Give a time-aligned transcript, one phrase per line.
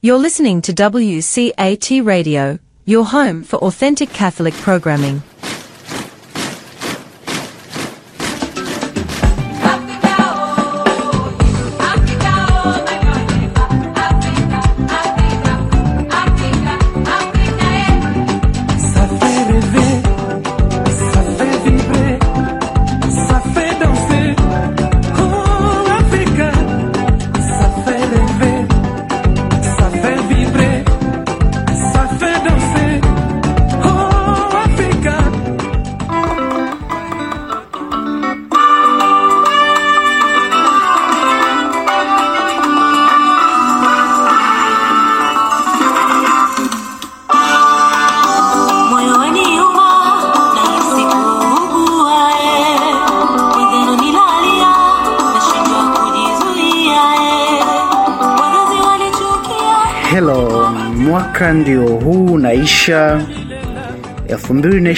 [0.00, 5.24] You're listening to WCAT Radio, your home for authentic Catholic programming.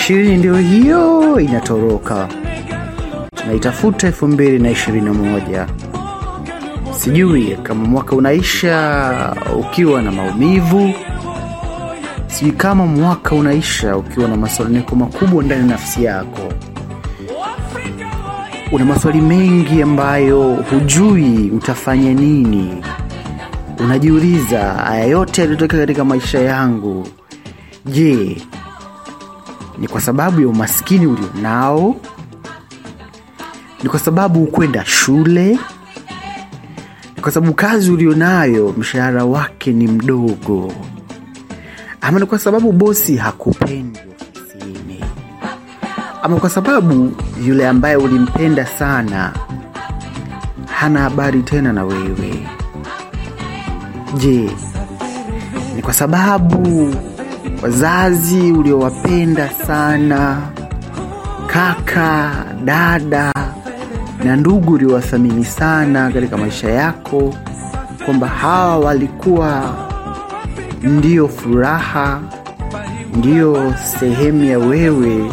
[0.01, 2.29] Ishirini ndio hiyo inatoroka,
[3.35, 5.67] tunaitafuta elfu mbili na ishirini na moja.
[6.93, 10.93] Sijui kama mwaka unaisha ukiwa na maumivu,
[12.27, 16.53] sijui kama mwaka unaisha ukiwa na masononeko makubwa ndani ya nafsi yako.
[18.73, 22.85] Una maswali mengi ambayo hujui utafanya nini
[23.81, 27.09] unajiuliza haya yote yaliyotokea katika maisha yangu
[27.87, 28.37] je
[29.81, 31.97] ni kwa sababu ya umaskini ulionao?
[33.83, 35.59] Ni kwa sababu kwenda shule?
[37.17, 40.73] Ni kwa sababu kazi ulionayo mshahara wake ni mdogo?
[42.01, 45.05] Ama ni kwa sababu bosi hakupendi ofisini?
[46.23, 47.13] Ama kwa sababu
[47.47, 49.33] yule ambaye ulimpenda sana
[50.67, 52.47] hana habari tena na wewe?
[54.19, 54.51] Je,
[55.77, 56.95] ni kwa sababu
[57.63, 60.39] wazazi uliowapenda sana,
[61.47, 62.31] kaka,
[62.65, 63.33] dada
[64.25, 67.35] na ndugu uliowathamini sana katika maisha yako,
[68.05, 69.75] kwamba hawa walikuwa
[70.83, 72.21] ndio furaha,
[73.17, 75.31] ndio sehemu ya wewe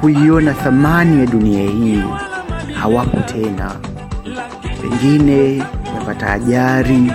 [0.00, 2.02] kuiona thamani ya dunia hii,
[2.74, 3.70] hawapo tena.
[4.82, 5.64] Pengine
[5.96, 7.12] umepata ajali,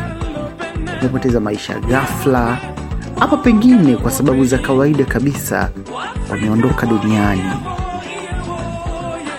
[1.01, 2.57] umepoteza maisha ghafla,
[3.19, 5.69] ama pengine kwa sababu za kawaida kabisa
[6.29, 7.41] wameondoka duniani,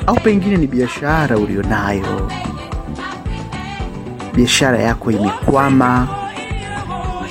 [0.07, 2.31] au pengine ni biashara ulionayo,
[4.35, 6.09] biashara yako imekwama,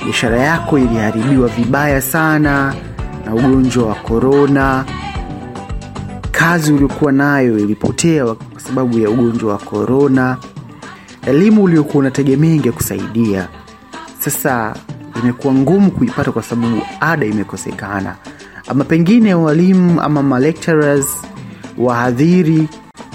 [0.04, 2.74] biashara yako iliharibiwa vibaya sana
[3.24, 4.84] na ugonjwa wa korona,
[6.30, 10.36] kazi uliokuwa nayo ilipotea kwa sababu ya ugonjwa wa korona,
[11.26, 13.48] elimu uliokuwa unategemea ingekusaidia.
[14.18, 14.74] Sasa
[15.22, 18.14] imekuwa ngumu kuipata kwa sababu ada imekosekana,
[18.68, 21.06] ama pengine walimu ama malecturers,
[21.78, 22.68] wahadhiri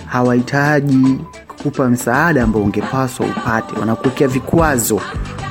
[0.05, 1.17] hawahitaji
[1.47, 4.95] kukupa msaada ambao ungepaswa upate, wanakuwekea vikwazo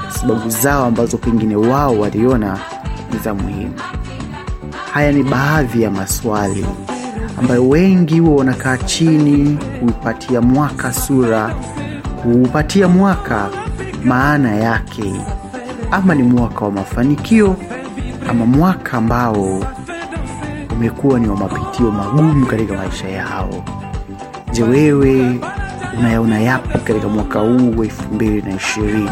[0.02, 2.58] kwa sababu zao ambazo pengine wao waliona
[3.12, 3.74] ni za muhimu.
[4.92, 6.66] Haya ni baadhi ya maswali
[7.38, 11.54] ambayo wengi huwa wanakaa chini kuupatia mwaka sura,
[12.22, 13.48] kuupatia mwaka
[14.04, 15.12] maana yake,
[15.90, 17.56] ama ni mwaka wa mafanikio
[18.28, 19.64] ama mwaka ambao
[20.72, 23.64] umekuwa ni wa mapitio magumu katika maisha yao.
[24.52, 25.40] Je, wewe
[25.98, 29.10] unayaona yapi katika mwaka huu wa elfu mbili na ishirini?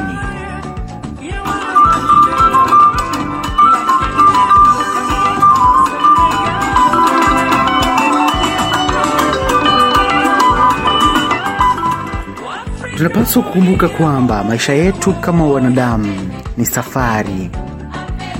[12.99, 17.51] Tunapaswa kukumbuka kwamba maisha yetu kama wanadamu ni safari,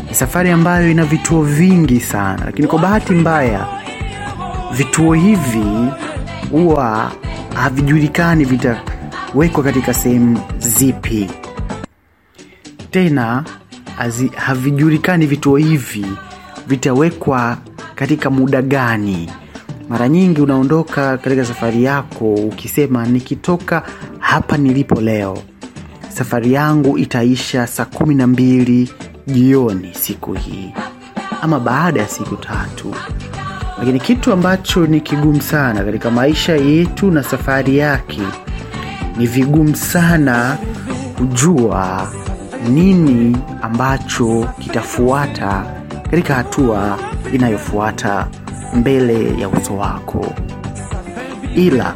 [0.09, 3.67] ni safari ambayo ina vituo vingi sana, lakini kwa bahati mbaya
[4.73, 5.65] vituo hivi
[6.51, 7.13] huwa
[7.55, 11.31] havijulikani vitawekwa katika sehemu zipi.
[12.91, 13.45] Tena
[13.99, 16.07] hazi- havijulikani vituo hivi
[16.67, 17.57] vitawekwa
[17.95, 19.31] katika muda gani.
[19.89, 23.83] Mara nyingi unaondoka katika safari yako ukisema, nikitoka
[24.29, 25.39] hapa nilipo leo,
[26.09, 28.93] safari yangu itaisha saa kumi na mbili
[29.27, 30.73] jioni siku hii
[31.43, 32.95] ama baada ya siku tatu.
[33.79, 38.21] Lakini kitu ambacho ni kigumu sana katika maisha yetu na safari yake,
[39.17, 40.59] ni vigumu sana
[41.19, 42.13] kujua
[42.71, 45.65] nini ambacho kitafuata
[46.11, 46.99] katika hatua
[47.33, 48.29] inayofuata
[48.75, 50.27] mbele ya uso wako,
[51.57, 51.95] ila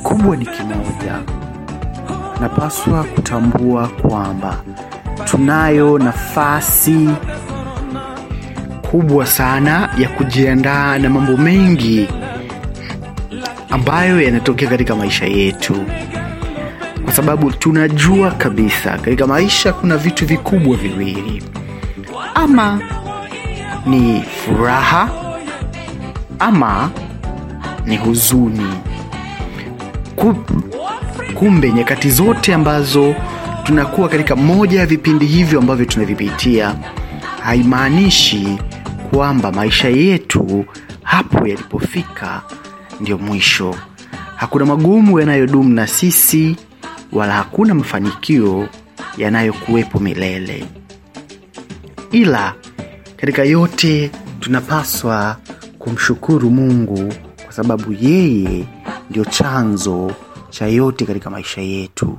[0.00, 1.18] kikubwa ni kimoja,
[2.40, 4.56] napaswa kutambua kwamba
[5.24, 7.08] tunayo nafasi
[8.90, 12.08] kubwa sana ya kujiandaa na mambo mengi
[13.70, 15.84] ambayo yanatokea katika maisha yetu.
[17.04, 21.42] Kwa sababu tunajua kabisa katika maisha kuna vitu vikubwa viwili.
[22.34, 22.80] Ama
[23.86, 25.10] ni furaha
[26.38, 26.90] ama
[27.86, 28.66] ni huzuni
[31.34, 33.14] kumbe nyakati zote ambazo
[33.64, 36.74] tunakuwa katika moja ya vipindi hivyo ambavyo tunavipitia
[37.44, 38.58] haimaanishi
[39.10, 40.64] kwamba maisha yetu
[41.02, 42.42] hapo yalipofika
[43.00, 43.74] ndio mwisho.
[44.36, 46.56] Hakuna magumu yanayodumu na sisi
[47.12, 48.68] wala hakuna mafanikio
[49.18, 50.64] yanayokuwepo milele.
[52.12, 52.54] Ila
[53.16, 55.36] katika yote tunapaswa
[55.78, 57.12] kumshukuru mungu
[57.44, 58.64] kwa sababu yeye
[59.10, 60.12] ndio chanzo
[60.50, 62.18] cha yote katika maisha yetu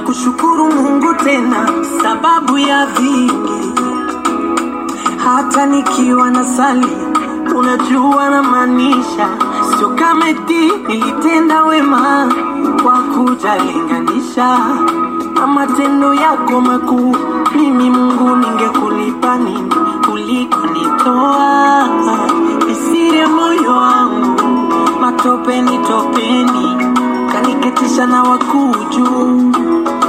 [0.00, 1.68] Ninakushukuru Mungu tena
[2.02, 3.72] sababu ya vingi,
[5.24, 6.96] hata nikiwa na sali,
[7.56, 9.28] unajua na maanisha,
[9.78, 12.32] sio kama eti nilitenda wema
[12.82, 14.58] kwa kujalinganisha.
[15.34, 17.16] Na matendo yako makuu.
[17.56, 19.74] Mimi Mungu, ningekulipa nini
[20.06, 21.88] kuliko nitoa?
[22.72, 24.40] Isiri moyo wangu
[25.00, 26.89] matopeni topeni,
[27.42, 28.74] kaniketisha na wakuu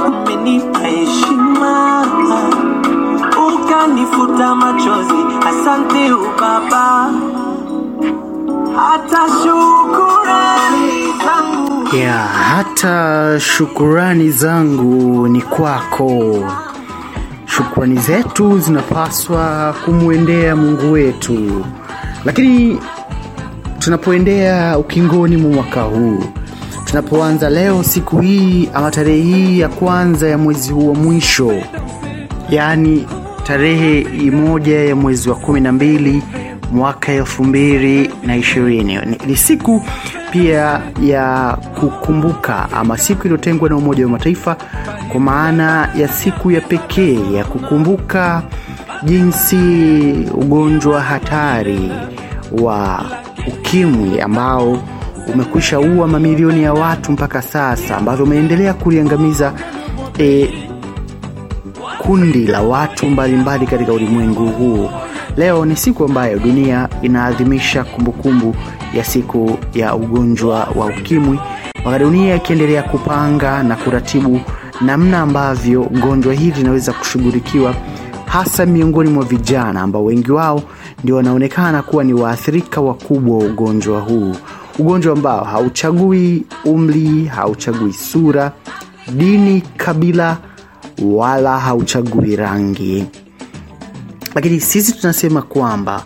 [0.06, 2.06] umenipa heshima.
[3.54, 5.14] Ukanifuta machozi.
[5.48, 7.10] Asante ubaba,
[8.76, 11.96] hata shukurani zangu.
[11.96, 16.36] Ya hata shukurani zangu ni kwako.
[17.46, 21.64] Shukrani zetu zinapaswa kumwendea mungu wetu.
[22.24, 22.78] Lakini
[23.78, 26.18] tunapoendea ukingoni mwa mwaka huu
[26.92, 31.52] tunapoanza leo siku hii ama tarehe hii ya kwanza ya mwezi huu wa mwisho
[32.50, 33.06] yaani
[33.44, 36.22] tarehe moja ya mwezi wa kumi na mbili
[36.72, 38.98] mwaka elfu mbili na ishirini.
[39.26, 39.82] Ni, siku
[40.30, 44.56] pia ya kukumbuka ama siku iliyotengwa na umoja wa mataifa
[45.08, 48.42] kwa maana ya siku ya pekee ya kukumbuka
[49.02, 49.56] jinsi
[50.34, 51.92] ugonjwa hatari
[52.60, 53.04] wa
[53.48, 54.78] ukimwi ambao
[55.34, 59.52] umekwisha ua mamilioni ya watu mpaka sasa ambavyo umeendelea kuliangamiza
[60.18, 60.48] e,
[61.98, 64.90] kundi la watu mbalimbali katika ulimwengu huu.
[65.36, 68.54] Leo ni siku ambayo dunia inaadhimisha kumbukumbu
[68.94, 71.38] ya siku ya ugonjwa wa ukimwi
[71.84, 74.40] wakati dunia ikiendelea kupanga na kuratibu
[74.80, 77.74] namna ambavyo gonjwa hili linaweza kushughulikiwa
[78.26, 80.62] hasa miongoni mwa vijana ambao wengi wao
[81.04, 84.36] ndio wanaonekana kuwa ni waathirika wakubwa wa ugonjwa huu
[84.78, 88.52] ugonjwa ambao hauchagui umri hauchagui sura
[89.12, 90.36] dini kabila
[91.02, 93.06] wala hauchagui rangi.
[94.34, 96.04] Lakini sisi tunasema kwamba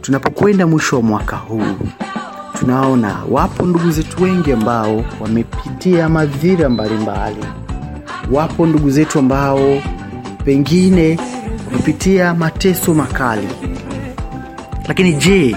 [0.00, 1.62] tunapokwenda mwisho wa mwaka huu
[2.60, 7.44] tunaona wapo ndugu zetu wengi ambao wamepitia madhira mbalimbali.
[8.32, 9.82] Wapo ndugu zetu ambao
[10.44, 11.18] pengine
[11.66, 13.48] wamepitia mateso makali.
[14.88, 15.56] Lakini je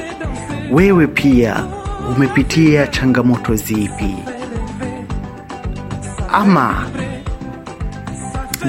[0.72, 1.64] wewe pia
[2.16, 4.16] umepitia changamoto zipi?
[6.34, 6.86] Ama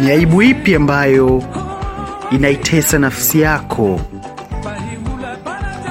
[0.01, 1.43] ni aibu ipi ambayo
[2.31, 4.01] inaitesa nafsi yako?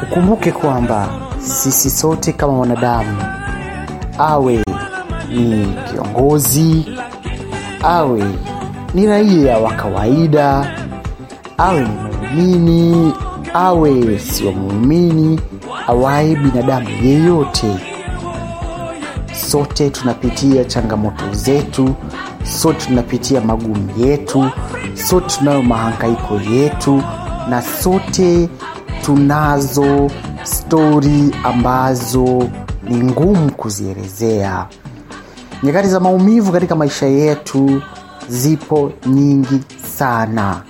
[0.04, 3.18] Ukumbuke kwamba sisi sote kama wanadamu
[4.18, 4.64] awe
[5.30, 6.86] ni kiongozi
[7.84, 8.24] awe
[8.94, 10.72] ni raia wa kawaida
[11.58, 13.14] awe ni muumini
[13.54, 15.40] awe sio muumini
[15.88, 17.76] awaye binadamu yeyote.
[19.50, 21.96] Sote tunapitia changamoto zetu
[22.44, 24.50] sote tunapitia magumu yetu
[24.94, 27.04] sote tunayo mahangaiko yetu
[27.50, 28.50] na sote
[29.06, 30.12] tunazo
[30.44, 32.50] stori ambazo
[32.84, 34.66] ni ngumu kuzielezea.
[35.64, 37.82] Nyakati za maumivu katika maisha yetu
[38.30, 39.60] zipo nyingi
[39.98, 40.62] sana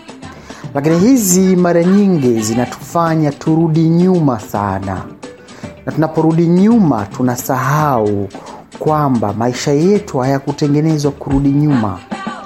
[0.74, 5.02] lakini hizi mara nyingi zinatufanya turudi nyuma sana.
[5.86, 8.30] Na tunaporudi nyuma tunasahau
[8.80, 12.00] kwamba maisha yetu hayakutengenezwa kurudi nyuma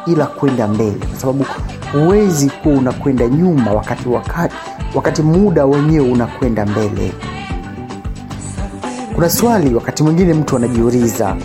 [0.08, 0.91] ila kwenda mbele.
[1.12, 1.46] Kwa sababu
[1.91, 4.55] huwezi kuwa unakwenda nyuma wakati, wakati,
[4.96, 7.13] wakati muda wenyewe unakwenda mbele.
[9.15, 11.36] Kuna swali wakati mwingine mtu anajiuliza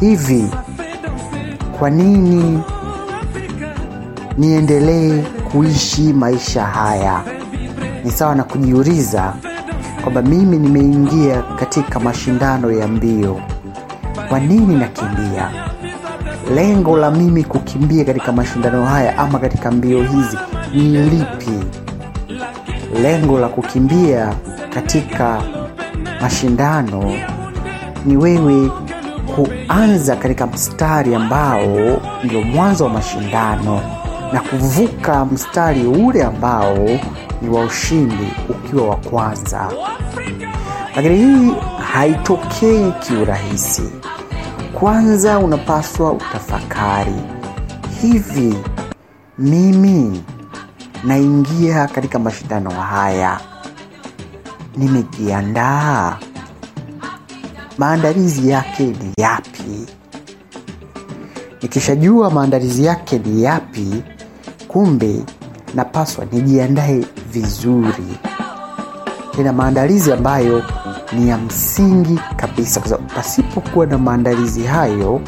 [0.00, 0.44] hivi
[1.78, 2.60] kwa nini
[4.38, 5.22] niendelee
[5.52, 7.20] kuishi maisha haya.
[8.04, 9.34] Ni sawa na kujiuliza
[10.02, 13.40] kwamba mimi nimeingia katika mashindano ya mbio.
[14.28, 15.50] Kwa nini nakimbia?
[16.54, 20.38] Lengo la mimi kukimbia katika mashindano haya ama katika mbio hizi
[20.74, 21.50] ni lipi?
[23.02, 24.34] Lengo la kukimbia
[24.74, 25.42] katika
[26.20, 27.14] mashindano
[28.04, 28.70] ni wewe
[29.34, 33.80] kuanza katika mstari ambao ndio mwanzo wa mashindano
[34.32, 36.78] na kuvuka mstari ule ambao
[37.42, 39.72] ni wa ushindi ukiwa wa kwanza.
[40.96, 41.54] Lakini hii
[41.92, 43.82] haitokei kiurahisi.
[44.74, 47.14] Kwanza unapaswa utafakari
[48.02, 48.54] hivi
[49.38, 50.22] mimi
[51.04, 53.40] naingia katika mashindano haya
[54.76, 56.16] nimejiandaa?
[57.78, 59.86] Maandalizi yake ni yapi?
[61.62, 64.02] Nikishajua maandalizi yake ni yapi
[64.76, 65.24] kumbe
[65.74, 68.18] napaswa nijiandae vizuri.
[69.36, 70.62] Tena maandalizi ambayo
[71.12, 75.20] ni ya msingi kabisa kwa sababu pasipokuwa na maandalizi hayo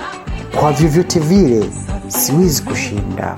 [0.60, 1.70] kwa vyovyote vile
[2.08, 3.36] siwezi kushinda.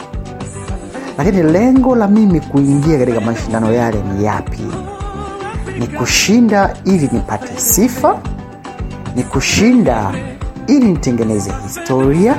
[1.19, 4.63] Lakini lengo la mimi kuingia katika mashindano yale ni yapi?
[5.79, 8.19] Ni kushinda ili nipate sifa
[9.17, 10.15] ni kushinda
[10.67, 12.37] ili nitengeneze historia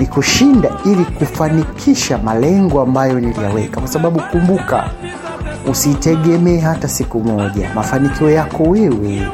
[0.00, 3.80] ni kushinda ili kufanikisha malengo ambayo niliyaweka.
[3.80, 4.90] Kwa sababu kumbuka
[5.70, 7.70] usitegemee hata siku moja.
[7.74, 9.28] Mafanikio yako wewe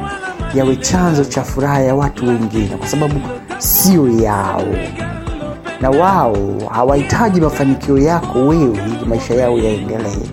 [0.53, 3.21] yawe chanzo cha furaha ya watu wengine kwa sababu
[3.57, 4.63] sio yao.
[5.81, 6.37] Na wao
[6.71, 10.27] hawahitaji mafanikio yako wewe ili maisha yao yaendelee.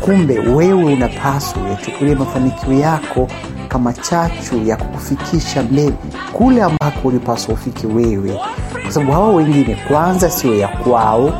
[0.00, 3.28] Kumbe wewe unapaswa uyachukulie mafanikio yako
[3.68, 5.92] kama chachu ya kukufikisha mbele
[6.32, 8.40] kule ambako ulipaswa ufike wewe
[8.86, 11.32] kwa sababu hawa wengine kwanza sio ya kwao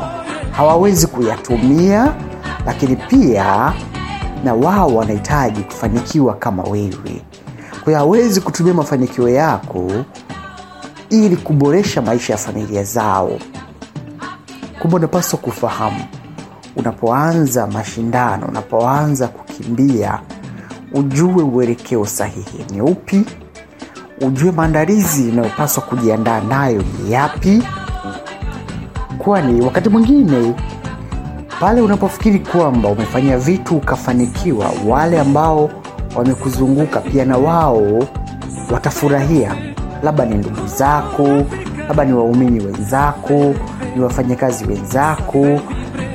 [0.51, 2.13] hawawezi kuyatumia
[2.65, 3.73] lakini pia
[4.43, 7.21] na wao wanahitaji kufanikiwa kama wewe.
[7.71, 9.91] Kwa hiyo hawezi kutumia mafanikio yako
[11.09, 13.39] ili kuboresha maisha ya familia zao.
[14.79, 16.03] Kumbe unapaswa kufahamu
[16.75, 20.19] unapoanza mashindano unapoanza kukimbia
[20.93, 23.25] ujue uelekeo sahihi ni upi
[24.21, 27.63] ujue maandalizi unayopaswa kujiandaa nayo ni yapi.
[29.17, 30.53] Kwani wakati mwingine
[31.59, 35.69] pale unapofikiri kwamba umefanya vitu ukafanikiwa wale ambao
[36.15, 38.03] wamekuzunguka pia na wao
[38.71, 39.55] watafurahia.
[40.03, 41.27] Labda ni ndugu zako
[41.87, 43.53] labda ni waumini wenzako
[43.95, 45.59] ni wafanyakazi wenzako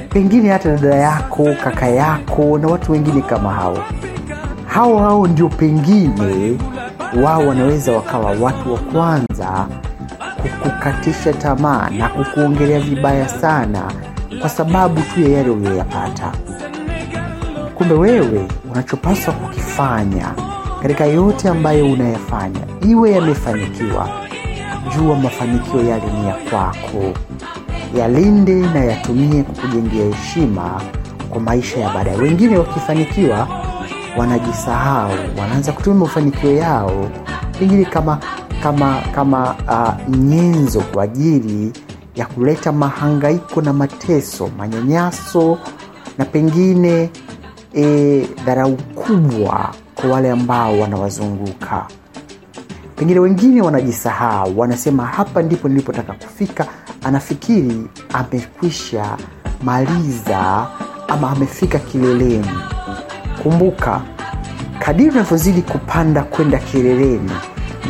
[0.09, 3.79] pengine hata dada yako kaka yako na watu wengine kama hao.
[4.67, 6.59] Hao hao ndio pengine
[7.23, 9.67] wao wanaweza wakawa watu wa kwanza
[10.43, 13.93] kukukatisha tamaa na kukuongelea vibaya sana
[14.41, 16.33] kwa sababu tu ya yale uliyoyapata.
[17.75, 20.27] Kumbe wewe unachopaswa kukifanya
[20.83, 24.09] katika yote ambayo unayafanya iwe yamefanikiwa
[24.97, 27.13] jua mafanikio yale ni ya kwako.
[27.99, 30.81] Yalinde na yatumie kukujengea heshima
[31.31, 32.17] kwa maisha ya baadaye.
[32.17, 33.49] Wengine wakifanikiwa
[34.17, 37.11] wanajisahau wanaanza kutumia mafanikio yao.
[37.59, 38.19] Pengine kama
[38.63, 41.73] kama kama uh, nyenzo kwa ajili
[42.15, 45.59] ya kuleta mahangaiko na mateso manyanyaso
[46.19, 47.11] na pengine
[47.75, 51.87] e, dharau kubwa kwa wale ambao wanawazunguka.
[52.97, 56.67] Pengine wengine wanajisahau wanasema hapa ndipo nilipotaka kufika.
[57.05, 59.17] Anafikiri amekwisha
[59.63, 60.67] maliza
[61.09, 62.51] ama amefika kileleni
[63.43, 64.01] kumbuka
[64.79, 67.31] kadiri unavyozidi kupanda kwenda kileleni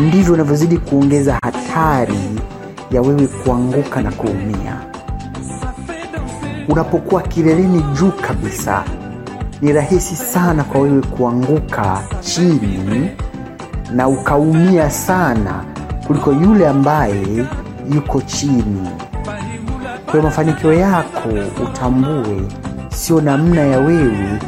[0.01, 2.41] ndivyo unavyozidi kuongeza hatari
[2.91, 4.77] ya wewe kuanguka na kuumia.
[6.69, 8.85] Unapokuwa kileleni juu kabisa
[9.63, 13.11] ni rahisi sana kwa wewe kuanguka chini
[13.93, 15.65] na ukaumia sana
[16.07, 17.47] kuliko yule ambaye
[17.95, 18.89] yuko chini.
[20.11, 21.29] Kwa mafanikio yako
[21.65, 22.43] utambue
[22.89, 24.39] sio namna ya wewe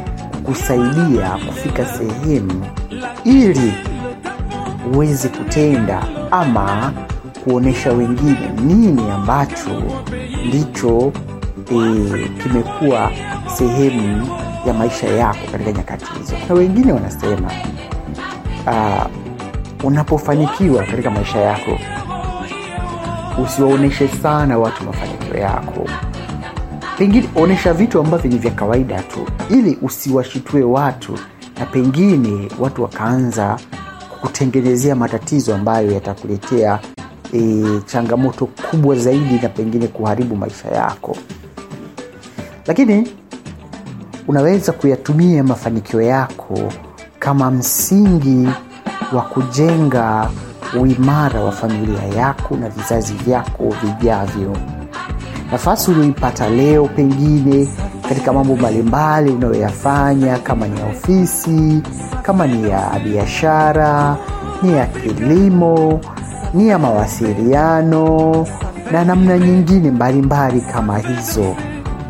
[0.49, 2.67] kukusaidia kufika sehemu
[3.25, 3.73] ili
[4.95, 6.93] uweze kutenda ama
[7.45, 9.83] kuonyesha wengine nini ambacho
[10.47, 11.13] ndicho
[11.73, 13.11] e, kimekuwa
[13.57, 14.29] sehemu
[14.67, 16.35] ya maisha yako katika nyakati hizo.
[16.49, 17.51] Na wengine wanasema
[18.67, 19.07] uh,
[19.85, 21.79] unapofanikiwa katika maisha yako
[23.45, 25.87] usiwaonyeshe sana watu mafanikio yako
[26.99, 31.19] pengine onyesha vitu ambavyo ni vya kawaida tu ili usiwashitue watu
[31.59, 33.57] na pengine watu wakaanza
[34.21, 36.79] kutengenezea matatizo ambayo yatakuletea
[37.35, 41.17] e, changamoto kubwa zaidi na pengine kuharibu maisha yako.
[42.67, 43.09] Lakini
[44.29, 46.73] unaweza kuyatumia mafanikio yako
[47.19, 48.49] kama msingi
[49.13, 50.31] wa kujenga
[50.81, 54.57] uimara wa familia yako na vizazi vyako vijavyo
[55.55, 57.69] nafasi ulioipata leo pengine
[58.09, 61.83] katika mambo mbalimbali unayoyafanya kama ni ya ofisi
[62.23, 64.17] kama ni ya biashara
[64.63, 66.01] ni ya kilimo
[66.55, 68.47] ni ya mawasiliano
[68.93, 71.57] na namna nyingine mbalimbali kama hizo.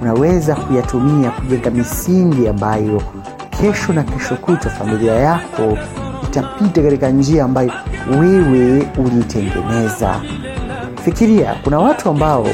[0.03, 3.03] Unaweza kuyatumia kujenga misingi ambayo
[3.61, 5.79] kesho na kesho kutwa familia yako
[6.23, 7.73] itapita katika njia ambayo
[8.21, 10.21] wewe uliitengeneza
[11.05, 12.47] fikiria kuna watu ambao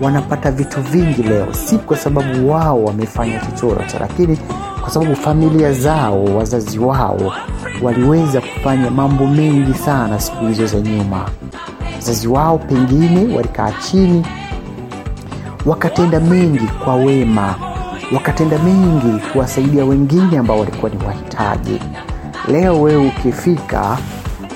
[0.00, 1.46] wanapata vitu vingi leo.
[1.54, 4.38] Si kwa sababu wao wamefanya chochote lakini
[4.80, 7.32] kwa sababu familia zao wazazi wao
[7.82, 11.28] waliweza kufanya mambo mengi sana siku hizo za nyuma.
[11.94, 14.26] Wazazi wao pengine walikaa chini
[15.66, 17.54] wakatenda mengi kwa wema
[18.12, 21.80] wakatenda mengi kuwasaidia wengine ambao walikuwa ni wahitaji.
[22.48, 23.98] Leo wewe ukifika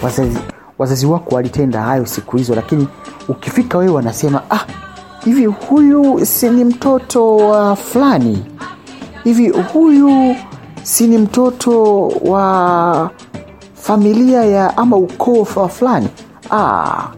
[0.03, 0.39] wazazi,
[0.79, 2.89] wazazi wako walitenda hayo siku hizo lakini
[3.29, 4.61] ukifika wewe wanasema ah
[5.25, 8.45] hivi huyu si ni mtoto wa fulani?
[9.25, 10.37] Hivi huyu
[10.83, 13.11] si ni mtoto wa
[13.75, 16.09] familia ya ama ukoo wa fulani?
[16.51, 17.09] Ah,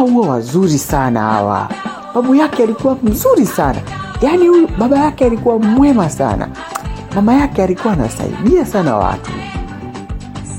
[0.00, 1.68] huwa wazuri sana hawa.
[2.14, 3.78] Babu yake alikuwa mzuri sana.
[4.22, 6.48] Yaani huyu baba yake alikuwa mwema sana.
[7.14, 9.30] Mama yake alikuwa anasaidia sana watu.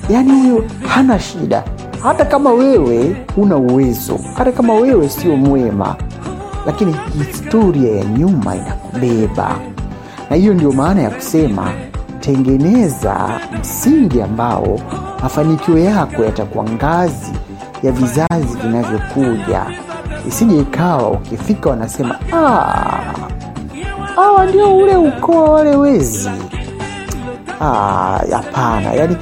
[0.09, 1.63] Yaani huyu hana shida.
[2.03, 5.95] Hata kama wewe huna uwezo hata kama wewe sio mwema
[6.65, 9.55] lakini historia ya nyuma inakubeba.
[10.29, 11.71] Na hiyo ndio maana ya kusema
[12.19, 14.79] tengeneza msingi ambao
[15.23, 17.31] mafanikio yako yatakuwa ngazi
[17.83, 19.65] ya vizazi vinavyokuja.
[20.27, 23.13] Isije ikawa ukifika wanasema "Ah,
[24.15, 26.29] hawa ndio ule ukoo wale wezi.
[27.61, 28.93] Ah, hapana.
[28.93, 29.17] Yani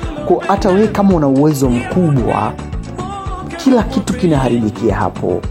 [0.48, 2.54] hata wee kama una uwezo mkubwa
[3.58, 5.42] kila kitu kinaharibikia hapo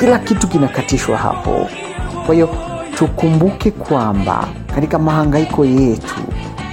[0.00, 1.68] kila kitu kinakatishwa hapo.
[2.26, 2.48] Kwa hiyo
[2.94, 6.14] tukumbuke kwamba katika mahangaiko yetu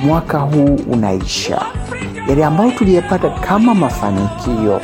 [0.05, 1.61] mwaka huu unaisha.
[2.29, 4.81] Yale ambayo tuliyapata kama mafanikio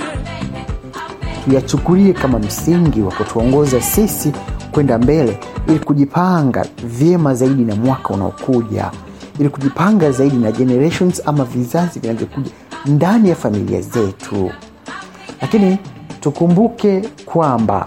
[1.46, 4.32] tuyachukulie kama msingi wa kutuongoza sisi
[4.72, 8.92] kwenda mbele ili kujipanga vyema zaidi na mwaka unaokuja.
[9.40, 12.52] Ili kujipanga zaidi na generations ama vizazi vinavyokuja
[12.86, 14.52] ndani ya familia zetu.
[15.42, 15.78] Lakini
[16.22, 17.86] tukumbuke kwamba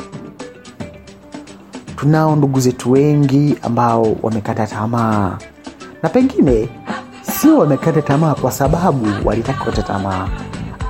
[2.00, 5.38] tunao ndugu zetu wengi ambao wamekata tamaa.
[6.02, 6.68] Na pengine
[7.22, 10.28] sio wamekata tamaa kwa sababu walitaka kukata tamaa.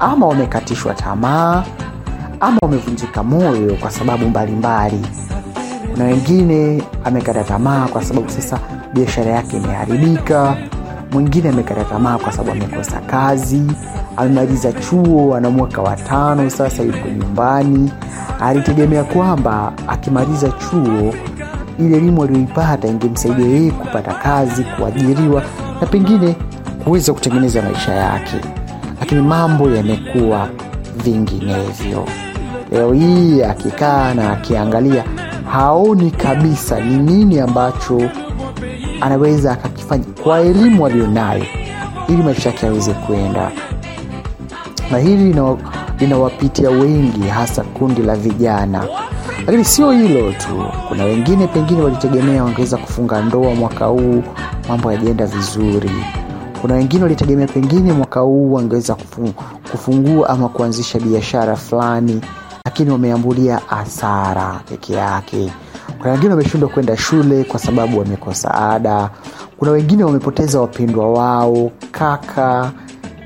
[0.01, 1.65] Ama wamekatishwa tamaa
[2.41, 5.07] ama wamevunjika moyo kwa sababu mbalimbali.
[5.93, 8.59] Kuna wengine amekata tamaa kwa sababu sasa
[8.95, 10.57] biashara yake imeharibika
[11.13, 13.63] mwingine amekata tamaa kwa sababu amekosa kazi
[14.17, 17.93] amemaliza chuo ana mwaka wa tano sasa yuko nyumbani.
[18.41, 21.15] Alitegemea kwamba akimaliza chuo
[21.79, 25.43] ile elimu aliyoipata ingemsaidia yeye kupata kazi kuajiriwa
[25.81, 26.37] na pengine
[26.85, 28.37] kuweza kutengeneza maisha yake.
[29.01, 30.49] Lakini mambo yamekuwa
[31.05, 32.05] vinginevyo.
[32.73, 35.05] Leo hii akikaa na akiangalia
[35.53, 38.01] haoni kabisa ni nini ambacho
[39.01, 41.45] anaweza akakifanya kwa elimu aliyonayo
[42.09, 43.51] ili maisha yake aweze kuenda.
[44.91, 45.35] Na hili
[46.01, 48.85] linawapitia wengi hasa kundi la vijana.
[49.47, 54.23] Lakini sio hilo tu kuna wengine pengine walitegemea wangeweza kufunga ndoa mwaka huu
[54.69, 55.91] mambo yajaenda vizuri.
[56.61, 58.97] Kuna wengine walitegemea pengine mwaka huu wangeweza
[59.73, 62.21] kufungua ama kuanzisha biashara fulani
[62.65, 65.53] lakini wameambulia hasara peke yake
[65.99, 69.11] kuna wengine wameshindwa kwenda shule kwa sababu wamekosa ada.
[69.59, 72.71] Kuna wengine wamepoteza wapendwa wao kaka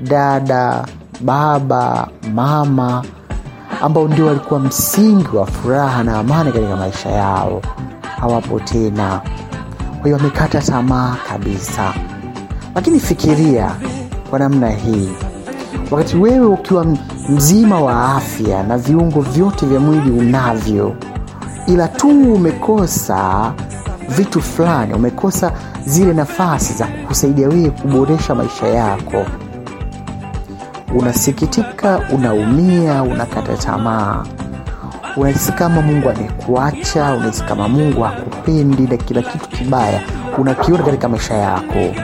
[0.01, 0.85] dada
[1.21, 3.03] baba mama
[3.81, 7.61] ambao ndio walikuwa msingi wa furaha na amani katika maisha yao.
[8.19, 9.21] Hawapo tena.
[9.97, 11.93] Kwa hiyo wamekata tamaa kabisa.
[12.75, 13.71] Lakini fikiria
[14.29, 15.09] kwa namna hii.
[15.91, 16.85] Wakati wewe ukiwa
[17.29, 20.95] mzima wa afya na viungo vyote vya mwili unavyo
[21.67, 23.53] ila tu umekosa
[24.09, 25.51] vitu fulani umekosa
[25.85, 29.25] zile nafasi za kusaidia wewe kuboresha maisha yako.
[30.99, 34.23] Unasikitika unaumia unakata tamaa.
[35.17, 40.01] Unahisi kama mungu amekuacha unahisi kama mungu hakupendi na kila kitu kibaya
[40.37, 41.95] unakiona katika maisha yako.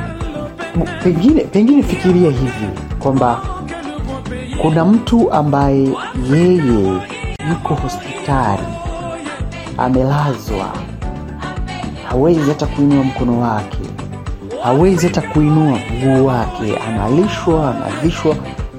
[1.03, 2.69] Pengine pengine fikiria hivi
[2.99, 3.39] kwamba
[4.61, 5.89] kuna mtu ambaye
[6.31, 7.01] yeye
[7.49, 8.63] yuko hospitali
[9.83, 10.73] amelazwa.
[12.09, 13.77] Hawezi hata kuinua mkono wake.
[14.63, 16.77] Hawezi hata kuinua mguu wake.
[16.87, 18.35] Analishwa anavishwa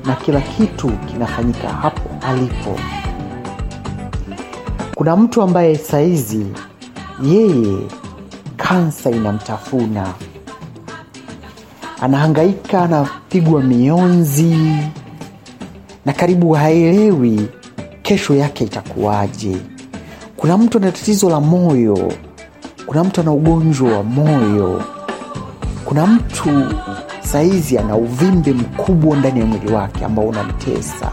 [0.07, 2.79] na kila kitu kinafanyika hapo alipo.
[4.95, 6.47] Kuna mtu ambaye saizi
[7.25, 7.79] yeye
[8.57, 10.07] kansa inamtafuna.
[12.01, 14.57] Anahangaika anapigwa mionzi
[16.07, 17.49] na karibu haelewi
[18.03, 19.57] kesho yake itakuwaje
[20.43, 22.13] kuna mtu ana tatizo la moyo.
[22.87, 24.83] Kuna mtu ana ugonjwa wa moyo.
[25.85, 26.51] Kuna mtu
[27.21, 31.13] saizi ana uvimbe mkubwa ndani ya mwili wake ambao unamtesa.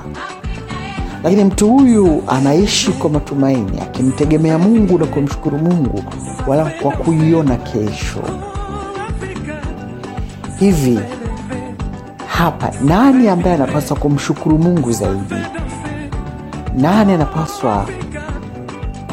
[1.23, 6.03] Lakini mtu huyu anaishi kwa matumaini akimtegemea mungu na kumshukuru mungu
[6.47, 8.21] wala kwa kuiona kesho.
[10.59, 10.99] Hivi
[12.27, 15.35] hapa nani ambaye anapaswa kumshukuru mungu zaidi?
[16.77, 17.85] Nani anapaswa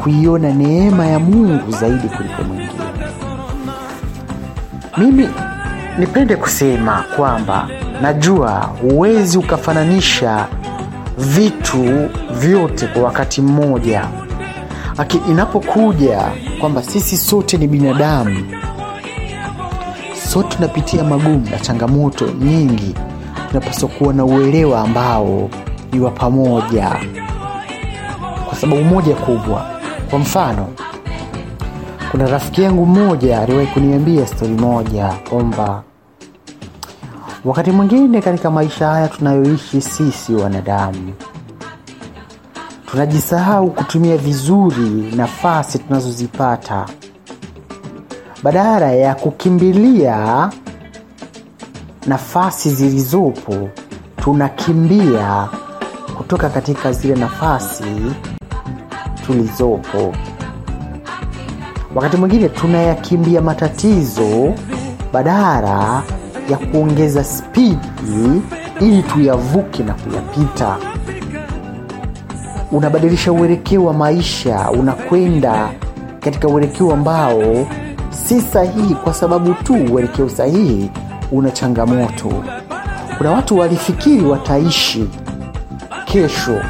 [0.07, 2.69] kuiona neema ya mungu zaidi kuliko mwingine.
[4.97, 5.29] Mimi
[5.99, 7.67] nipende kusema kwamba
[8.01, 10.47] najua huwezi ukafananisha
[11.17, 14.07] vitu vyote kwa wakati mmoja.
[14.97, 16.21] Lakini inapokuja
[16.59, 18.45] kwamba sisi sote ni binadamu
[20.29, 22.95] sote tunapitia magumu na changamoto nyingi
[23.47, 25.49] tunapaswa kuwa na uelewa ambao
[25.91, 26.95] ni wa pamoja.
[28.47, 29.76] Kwa sababu moja kubwa
[30.09, 30.67] kwa mfano
[32.11, 35.83] kuna rafiki yangu mmoja aliwahi kuniambia stori moja kwamba
[37.45, 41.13] wakati mwingine katika maisha haya tunayoishi sisi wanadamu
[42.91, 46.85] tunajisahau kutumia vizuri nafasi tunazozipata
[48.43, 50.49] badala ya kukimbilia
[52.07, 53.69] nafasi zilizopo
[54.15, 55.49] tunakimbia
[56.17, 57.85] kutoka katika zile nafasi
[59.27, 60.13] tulizopo.
[61.95, 64.53] Wakati mwingine tunayakimbia matatizo
[65.13, 66.03] badala
[66.49, 67.77] ya kuongeza spidi
[68.81, 70.77] ili tuyavuke na kuyapita.
[72.71, 75.69] Unabadilisha uelekeo wa maisha unakwenda
[76.19, 77.67] katika uelekeo ambao
[78.09, 80.89] si sahihi kwa sababu tu uelekeo sahihi
[81.31, 82.43] una changamoto.
[83.17, 85.07] Kuna watu walifikiri wataishi
[86.05, 86.61] kesho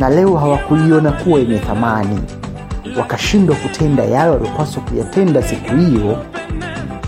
[0.00, 2.20] na leo hawakuiona kuwa yenye thamani.
[2.98, 6.18] Wakashindwa kutenda yale waliopaswa kuyatenda siku hiyo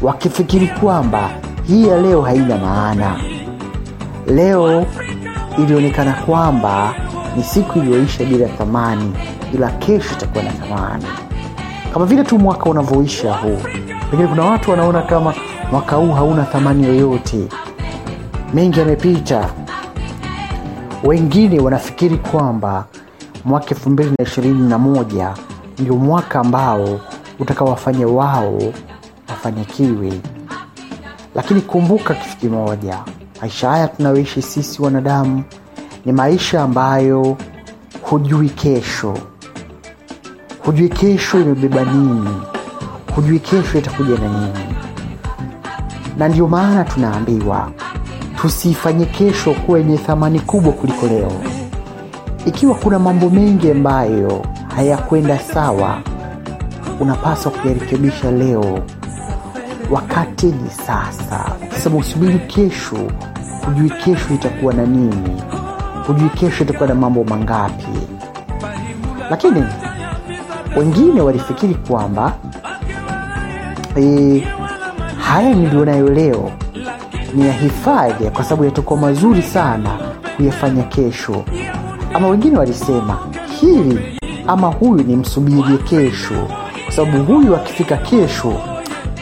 [0.02, 1.30] wakifikiri kwamba
[1.68, 3.16] hii ya leo haina maana.
[4.26, 4.86] Leo
[5.58, 6.94] ilionekana kwamba
[7.36, 9.12] ni siku iliyoisha bila thamani
[9.54, 11.04] ila kesho itakuwa na thamani.
[11.92, 13.58] Kama vile tu mwaka unavyoisha huu
[14.12, 15.34] lakini kuna watu wanaona kama
[15.70, 17.48] mwaka huu hauna thamani yoyote.
[18.54, 19.48] Mengi yamepita
[21.04, 22.84] wengine wanafikiri kwamba
[23.44, 25.34] mwaka elfu mbili na ishirini na moja
[25.78, 27.00] ndio mwaka ambao
[27.38, 28.58] utakawafanya wao
[29.28, 30.12] wafanikiwe
[31.34, 32.98] lakini kumbuka kitu kimoja
[33.40, 35.42] maisha haya tunayoishi sisi wanadamu
[36.06, 37.36] ni maisha ambayo
[38.02, 39.18] hujui kesho.
[40.64, 42.28] Hujui kesho imebeba nini.
[43.16, 44.74] Hujui kesho itakuja na nini.
[46.18, 47.72] Na ndio maana tunaambiwa
[48.42, 51.32] tusiifanye kesho kuwa yenye thamani kubwa kuliko leo.
[52.46, 54.42] Ikiwa kuna mambo mengi ambayo
[54.76, 55.98] hayakwenda sawa
[57.00, 58.78] unapaswa kuyarekebisha leo.
[59.90, 61.44] Wakati ni sasa.
[61.70, 62.96] Sasa usubiri kesho
[63.66, 65.42] hujui kesho itakuwa na nini.
[66.06, 67.86] Hujui kesho itakuwa na mambo mangapi.
[69.30, 69.64] Lakini
[70.76, 72.32] wengine walifikiri kwamba
[73.96, 74.38] e,
[75.18, 76.50] haya nilionayo leo
[77.34, 79.90] ni ya hifadhi kwa sababu yatakuwa mazuri sana
[80.36, 81.44] kuyafanya kesho.
[82.14, 83.18] Ama wengine walisema
[83.60, 86.48] hili ama huyu ni msubirie kesho.
[86.84, 88.52] Kwa sababu huyu akifika kesho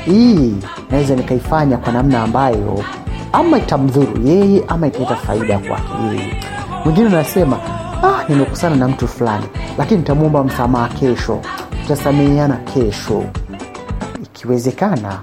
[0.05, 0.55] hii
[0.91, 2.85] naweza nikaifanya kwa namna ambayo
[3.33, 6.37] ama itamdhuru yeye ama italeta faida kwake yeye.
[6.85, 7.59] Mwingine anasema
[8.03, 9.47] ah, nimekusana na mtu fulani
[9.79, 11.41] lakini nitamwomba msamaha kesho
[11.83, 13.25] tutasameheana kesho.
[14.23, 15.21] Ikiwezekana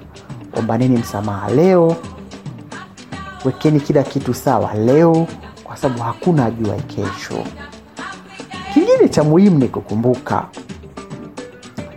[0.58, 1.96] ombaneni msamaha leo
[3.44, 5.26] wekeni kila kitu sawa leo
[5.64, 7.44] kwa sababu hakuna jua kesho.
[8.74, 10.44] Kingine cha muhimu ni kukumbuka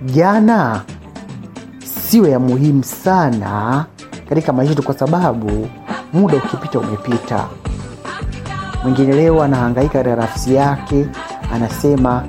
[0.06, 0.82] jana
[1.86, 3.86] siwe ya muhimu sana
[4.30, 5.70] katika maisha yetu kwa sababu
[6.14, 7.48] muda ukipita umepita.
[8.84, 11.06] Mwingine leo anahangaika katika nafsi yake
[11.54, 12.24] anasema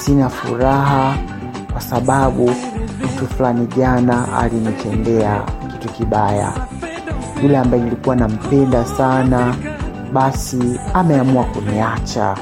[0.00, 1.16] sina furaha
[1.72, 2.50] kwa sababu
[3.04, 6.52] mtu fulani jana alinitendea kitu kibaya
[7.42, 9.54] yule ambaye nilikuwa nampenda sana
[10.12, 12.34] basi ameamua kuniacha.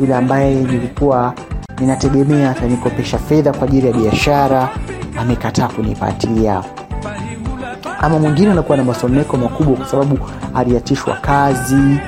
[0.00, 1.34] Yule ambaye nilikuwa
[1.80, 4.68] ninategemea atanikopesha fedha kwa ajili ya biashara
[5.20, 6.62] amekataa kunipatia.
[8.00, 10.18] Ama mwingine anakuwa na masomeko makubwa kwa sababu
[10.54, 11.98] aliachishwa kazi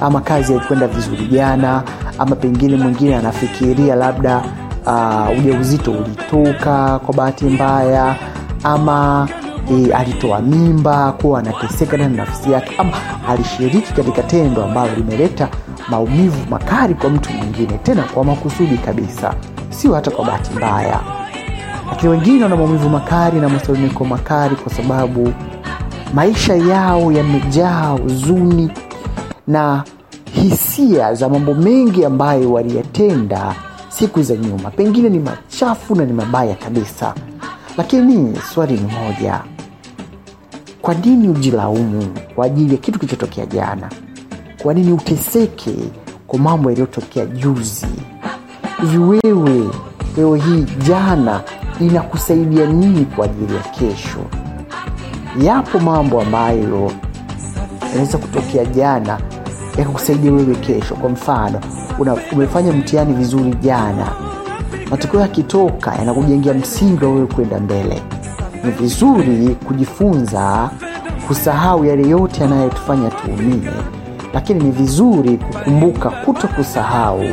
[0.00, 1.82] ama kazi haikwenda vizuri jana
[2.18, 4.42] ama pengine mwingine anafikiria labda
[4.86, 8.16] uh, ujauzito ulitoka kwa bahati mbaya
[8.64, 9.28] ama
[9.70, 12.92] e, alitoa mimba kuwa anateseka ndani nafsi yake ama
[13.28, 15.48] alishiriki katika tendo ambalo limeleta
[15.90, 19.34] maumivu makali kwa mtu mwingine tena kwa makusudi kabisa
[19.70, 21.00] sio hata kwa bahati mbaya.
[21.90, 25.32] Lakini wengine wana maumivu makali na masononeko makali kwa sababu
[26.14, 28.70] maisha yao yamejaa huzuni
[29.46, 29.84] na
[30.32, 33.54] hisia za mambo mengi ambayo waliyatenda
[33.88, 34.70] siku za nyuma.
[34.70, 37.14] Pengine ni machafu na ni mabaya kabisa.
[37.76, 39.40] Lakini swali ni moja
[40.88, 43.90] kwa nini ujilaumu kwa ajili ya kitu kilichotokea jana?
[44.62, 45.74] Kwa nini uteseke
[46.26, 47.86] kwa mambo yaliyotokea juzi?
[48.80, 49.70] Hivi wewe
[50.16, 51.40] leo hii jana
[51.80, 54.18] inakusaidia nini kwa ajili ya kesho?
[55.42, 56.92] Yapo mambo ambayo
[57.88, 59.18] yanaweza kutokea jana
[59.78, 60.94] yakakusaidia wewe kesho.
[60.94, 61.60] Kwa mfano
[61.98, 64.12] una, umefanya mtihani vizuri jana.
[64.90, 68.02] Matokeo yakitoka yanakujengea msingi wa wewe kwenda mbele
[68.64, 70.70] ni vizuri kujifunza
[71.28, 73.70] kusahau yale yote yanayotufanya tuumie
[74.34, 77.24] lakini ni vizuri kukumbuka kuto kusahau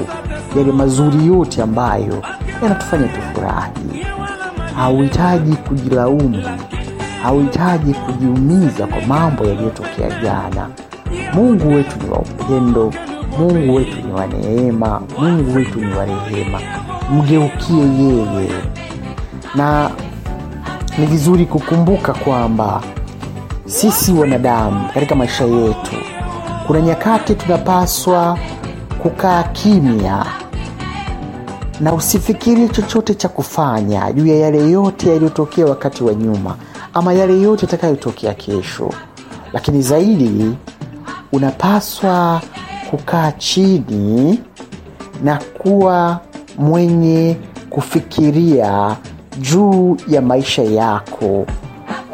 [0.57, 2.23] yale mazuri yote ambayo
[2.63, 4.05] yanatufanya tufurahi.
[4.75, 6.43] Hauhitaji kujilaumu
[7.23, 10.69] hauhitaji kujiumiza kwa mambo yaliyotokea jana.
[11.33, 12.93] Mungu wetu ni wa upendo
[13.39, 16.59] mungu wetu ni wa neema mungu wetu ni wa rehema.
[17.11, 18.49] Mgeukie yeye.
[19.55, 19.89] Na
[20.97, 22.81] ni vizuri kukumbuka kwamba
[23.65, 25.95] sisi wanadamu katika maisha yetu
[26.67, 28.37] kuna nyakati tunapaswa
[29.01, 30.25] kukaa kimya
[31.79, 36.55] na usifikirie chochote cha kufanya juu ya yale yote yaliyotokea wakati wa nyuma
[36.93, 38.89] ama yale yote yatakayotokea kesho.
[39.53, 40.55] Lakini zaidi
[41.31, 42.41] unapaswa
[42.89, 44.39] kukaa chini
[45.23, 46.19] na kuwa
[46.57, 47.37] mwenye
[47.69, 48.95] kufikiria
[49.39, 51.45] juu ya maisha yako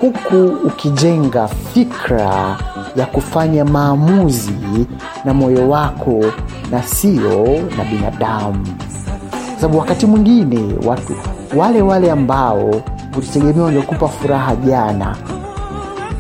[0.01, 2.57] huku ukijenga fikra
[2.95, 4.87] ya kufanya maamuzi
[5.25, 6.25] na moyo wako
[6.71, 7.45] na sio
[7.77, 8.67] na binadamu.
[9.51, 11.13] Kwa sababu wakati mwingine watu
[11.55, 12.81] wale wale ambao
[13.17, 15.15] ulitegemea waliokupa furaha jana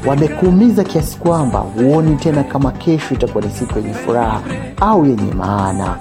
[0.07, 4.41] wamekuumiza kiasi kwamba huoni tena kama kesho itakuwa ni siku yenye furaha
[4.81, 5.95] au yenye maana.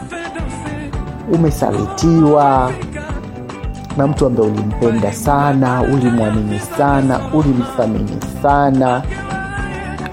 [1.33, 2.73] Umesalitiwa
[4.01, 9.03] na mtu ambaye ulimpenda sana ulimwamini sana ulimthamini sana.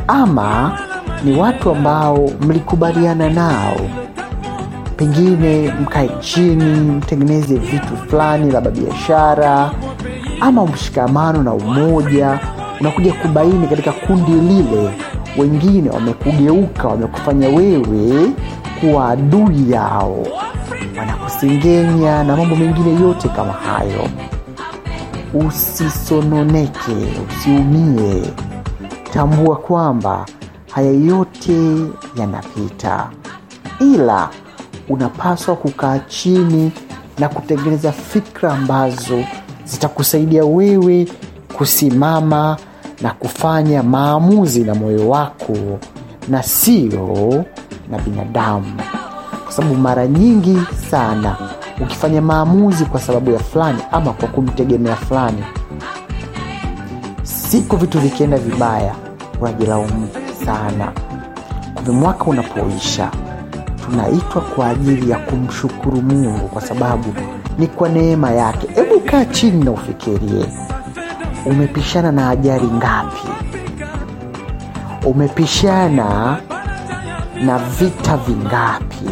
[0.08, 0.80] Ama
[1.24, 3.78] ni watu ambao mlikubaliana nao.
[4.98, 9.72] Pengine mkae chini mtengeneze vitu fulani labda biashara
[10.42, 12.40] ama mshikamano na umoja
[12.82, 14.90] unakuja kubaini katika kundi lile.
[15.38, 18.32] Wengine wamekugeuka wamekufanya wewe
[18.80, 20.28] kuwa adui yao
[21.28, 24.10] wanakusengenya na mambo mengine yote kama hayo.
[25.34, 26.96] Usisononeke
[27.30, 28.24] usiumie.
[29.14, 30.26] Tambua kwamba
[30.72, 31.58] haya yote
[32.16, 33.10] yanapita
[33.80, 34.30] ila
[34.90, 36.72] unapaswa kukaa chini
[37.20, 39.24] na kutengeneza fikra ambazo
[39.66, 41.08] zitakusaidia wewe
[41.54, 42.58] kusimama
[43.02, 45.58] na kufanya maamuzi na moyo wako
[46.30, 47.46] na sio
[47.92, 48.74] na binadamu
[49.58, 50.58] sababu mara nyingi
[50.92, 51.38] sana.
[51.82, 55.44] Ukifanya maamuzi kwa sababu ya fulani ama kwa kumtegemea fulani
[57.24, 58.96] siku vitu vikienda vibaya
[59.42, 60.08] unajilaumu
[60.46, 60.92] sana.
[61.74, 63.12] Kumbe mwaka unapoisha
[63.86, 67.14] tunaitwa kwa ajili ya kumshukuru mungu kwa sababu
[67.58, 68.68] ni kwa neema yake.
[68.76, 70.46] Hebu kaa chini na ufikirie
[71.46, 73.28] umepishana na ajali ngapi?
[75.06, 76.38] Umepishana
[77.46, 79.10] na vita vingapi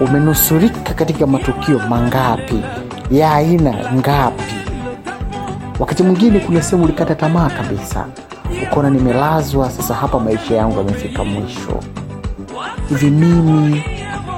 [0.00, 2.60] umenusurika katika matukio mangapi?
[3.10, 4.42] Ya aina ngapi?
[5.78, 8.06] Wakati mwingine kuna sehemu ulikata tamaa kabisa.
[8.62, 11.80] Ukaona nimelazwa sasa hapa maisha yangu yamefika mwisho.
[12.88, 13.82] Hivi mimi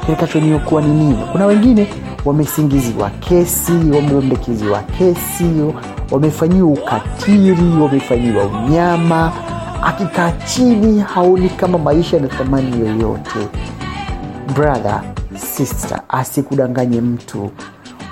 [0.01, 1.19] kitakachoniokuwa ni nini?
[1.33, 1.87] Kuna wengine
[2.25, 5.51] wamesingiziwa kesi wamebambekiziwa kesi
[6.11, 9.33] wamefanyiwa ukatili wamefanyiwa unyama.
[9.83, 13.39] Akikaa chini haoni kama maisha na thamani yoyote.
[14.55, 15.03] Brother
[15.41, 17.51] sister asikudanganye mtu.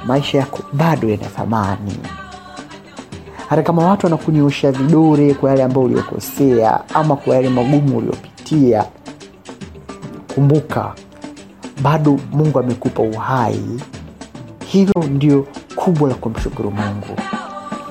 [0.07, 1.99] Maisha yako bado yana thamani.
[3.49, 8.85] Hata kama watu wanakunyoosha vidore kwa yale ambayo uliokosea ama kwa yale magumu uliopitia
[10.35, 10.95] kumbuka
[11.83, 13.81] bado mungu amekupa uhai.
[14.67, 17.17] Hilo ndio kubwa la kumshukuru mungu.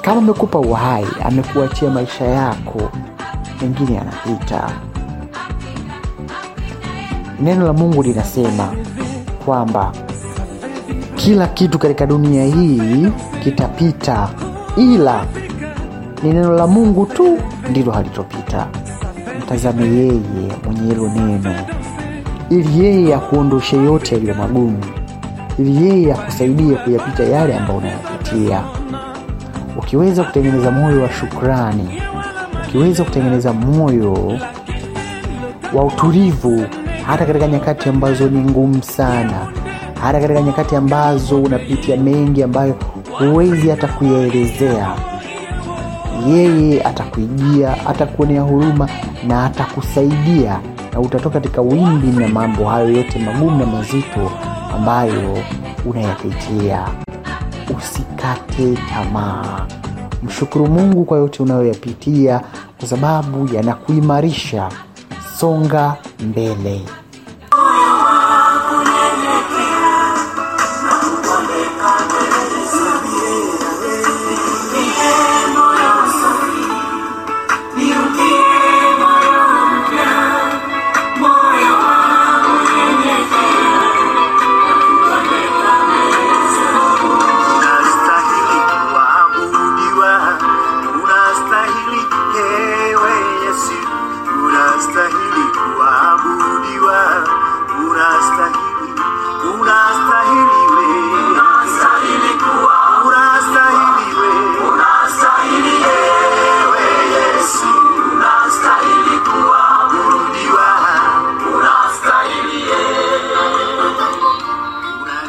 [0.01, 2.91] Kama amekupa uhai amekuachia maisha yako
[3.61, 4.71] mengine yanapita.
[7.39, 8.73] Neno la mungu linasema
[9.51, 9.91] kwamba
[11.15, 13.07] kila kitu katika dunia hii
[13.43, 14.29] kitapita
[14.77, 15.25] ila
[16.23, 17.37] ni neno la mungu tu
[17.69, 18.67] ndilo halitopita.
[19.43, 20.21] Mtazame yeye
[20.65, 21.55] mwenye hilo neno.
[22.49, 24.83] Ili yeye akuondoshe yote yaliyo magumu.
[25.59, 28.61] Ili yeye akusaidie kuyapita yale ambayo unayapitia.
[29.77, 32.01] Ukiweza kutengeneza moyo wa shukrani
[32.67, 34.39] ukiweza kutengeneza moyo
[35.73, 36.65] wa utulivu
[37.07, 39.47] hata katika nyakati ambazo ni ngumu sana
[40.01, 42.75] hata katika nyakati ambazo unapitia mengi ambayo
[43.19, 44.95] huwezi hata kuyaelezea.
[46.27, 48.89] Yeye atakuijia atakuonea huruma
[49.27, 50.59] na atakusaidia
[50.93, 54.31] na utatoka katika wimbi na mambo hayo yote magumu na mazito
[54.75, 55.37] ambayo
[55.85, 56.87] unayapitia
[57.77, 59.67] usikate tamaa.
[60.23, 62.41] Mshukuru mungu kwa yote unayoyapitia
[62.79, 64.69] kwa sababu yanakuimarisha
[65.39, 66.81] songa mbele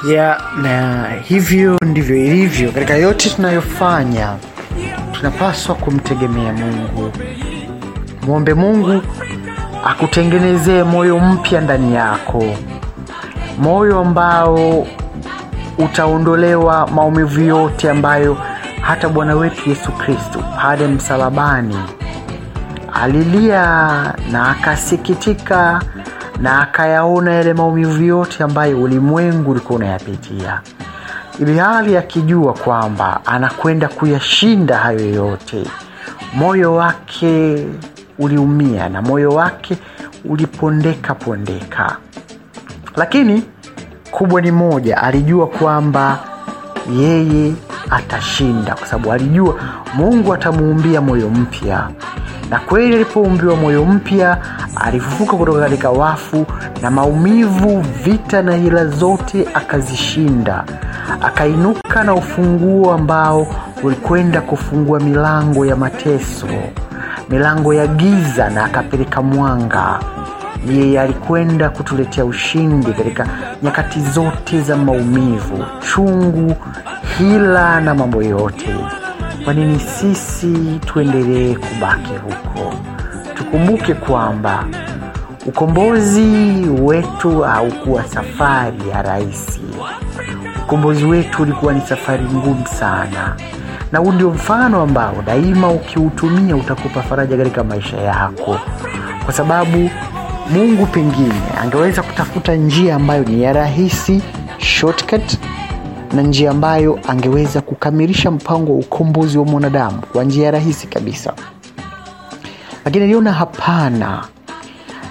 [0.08, 4.36] ya na hivyo ndivyo ilivyo katika yote tunayofanya.
[5.12, 7.12] Tunapaswa kumtegemea mungu.
[8.26, 9.02] Mwombe mungu
[9.84, 12.44] akutengenezee moyo mpya ndani yako.
[13.58, 14.86] Moyo ambao
[15.78, 18.36] utaondolewa maumivu yote ambayo
[18.80, 21.76] hata bwana wetu yesu kristo pale msalabani
[22.94, 23.62] alilia
[24.32, 25.82] na akasikitika
[26.40, 30.60] na akayaona yale maumivu yote ambayo ulimwengu ulikuwa unayapitia.
[31.40, 35.64] Ili hali akijua kwamba anakwenda kuyashinda hayo yote.
[36.34, 37.66] Moyo wake
[38.18, 39.76] uliumia na moyo wake
[40.24, 41.96] ulipondeka pondeka.
[42.96, 43.42] Lakini
[44.10, 46.18] kubwa ni moja alijua kwamba
[46.98, 47.54] yeye
[47.90, 49.54] atashinda kwa sababu alijua
[49.94, 51.88] mungu atamuumbia moyo mpya
[52.50, 54.38] na kweli alipoumbiwa moyo mpya
[54.76, 56.46] alifufuka kutoka katika wafu
[56.82, 60.64] na maumivu vita na hila zote akazishinda.
[61.20, 63.46] Akainuka na ufunguo ambao
[63.82, 66.46] ulikwenda kufungua milango ya mateso
[67.30, 70.00] milango ya giza na akapeleka mwanga.
[70.70, 73.26] Yeye alikwenda kutuletea ushindi katika
[73.62, 76.54] nyakati zote za maumivu chungu
[77.18, 78.74] hila na mambo yote
[79.48, 82.74] kwa nini sisi tuendelee kubaki huko?
[83.34, 84.64] Tukumbuke kwamba
[85.46, 86.26] ukombozi
[86.82, 89.60] wetu haukuwa safari ya rahisi.
[90.64, 93.36] Ukombozi wetu ulikuwa ni safari ngumu sana.
[93.92, 98.60] Na huu ndio mfano ambao daima ukiutumia utakupa faraja katika maisha yako.
[99.24, 99.90] Kwa sababu
[100.50, 104.22] mungu pengine angeweza kutafuta njia ambayo ni ya rahisi
[104.58, 105.38] shortcut
[106.12, 111.32] na njia ambayo angeweza kukamilisha mpango wa ukombozi wa mwanadamu kwa njia rahisi kabisa.
[112.84, 114.24] Lakini aliona hapana.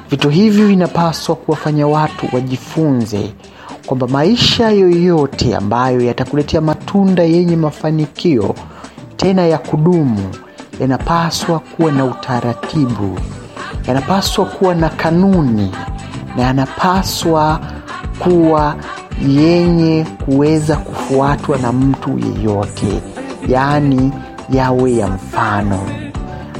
[0.10, 3.34] Vitu hivi vinapaswa kuwafanya watu wajifunze
[3.86, 8.56] kwamba maisha yoyote ambayo yatakuletea matunda yenye mafanikio
[9.18, 10.30] tena ya kudumu
[10.80, 13.20] yanapaswa kuwa na utaratibu
[13.88, 15.72] yanapaswa kuwa na kanuni
[16.38, 17.60] na yanapaswa
[18.20, 18.76] kuwa
[19.28, 23.02] yenye kuweza kufuatwa na mtu yeyote.
[23.48, 24.12] Yaani
[24.50, 25.80] yawe ya mfano.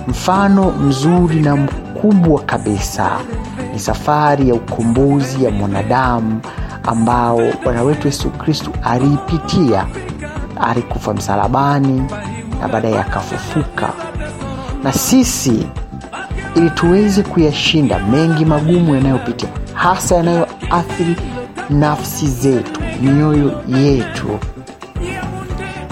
[0.08, 3.10] Mfano mzuri na mkubwa kabisa
[3.74, 6.40] ni safari ya ukombozi ya mwanadamu
[6.84, 9.86] ambao bwana wetu yesu kristu aliipitia.
[10.62, 12.04] Alikufa msalabani
[12.62, 13.90] na baadaye akafufuka.
[14.84, 15.68] Na sisi
[16.56, 21.16] ili tuweze kuyashinda mengi magumu yanayopitia hasa yanayoathiri
[21.70, 24.40] nafsi zetu mioyo yetu.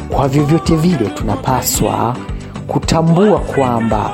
[0.10, 2.16] Kwa vyovyote vile tunapaswa
[2.68, 4.12] kutambua kwamba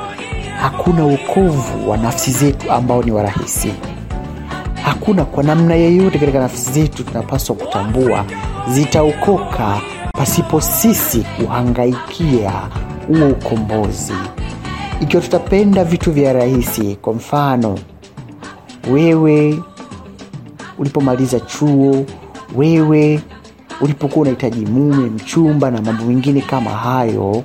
[0.60, 3.72] hakuna wokovu wa nafsi zetu ambao ni wa rahisi.
[4.84, 8.24] Hakuna kwa namna yeyote katika nafsi zetu tunapaswa kutambua
[8.68, 9.80] zitaokoka
[10.12, 12.52] pasipo sisi kuhangaikia
[13.08, 14.12] huo ukombozi.
[15.00, 17.78] Ikiwa tutapenda vitu vya rahisi kwa mfano
[18.92, 19.62] wewe
[20.86, 22.04] ulipomaliza chuo
[22.56, 23.20] wewe
[23.80, 27.44] ulipokuwa unahitaji mume mchumba na mambo mengine kama hayo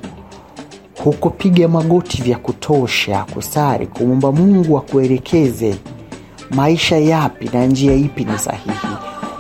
[1.03, 5.75] hukupiga magoti vya kutosha kusari kumwomba mungu akuelekeze
[6.51, 8.71] maisha yapi na njia ipi ni sahihi.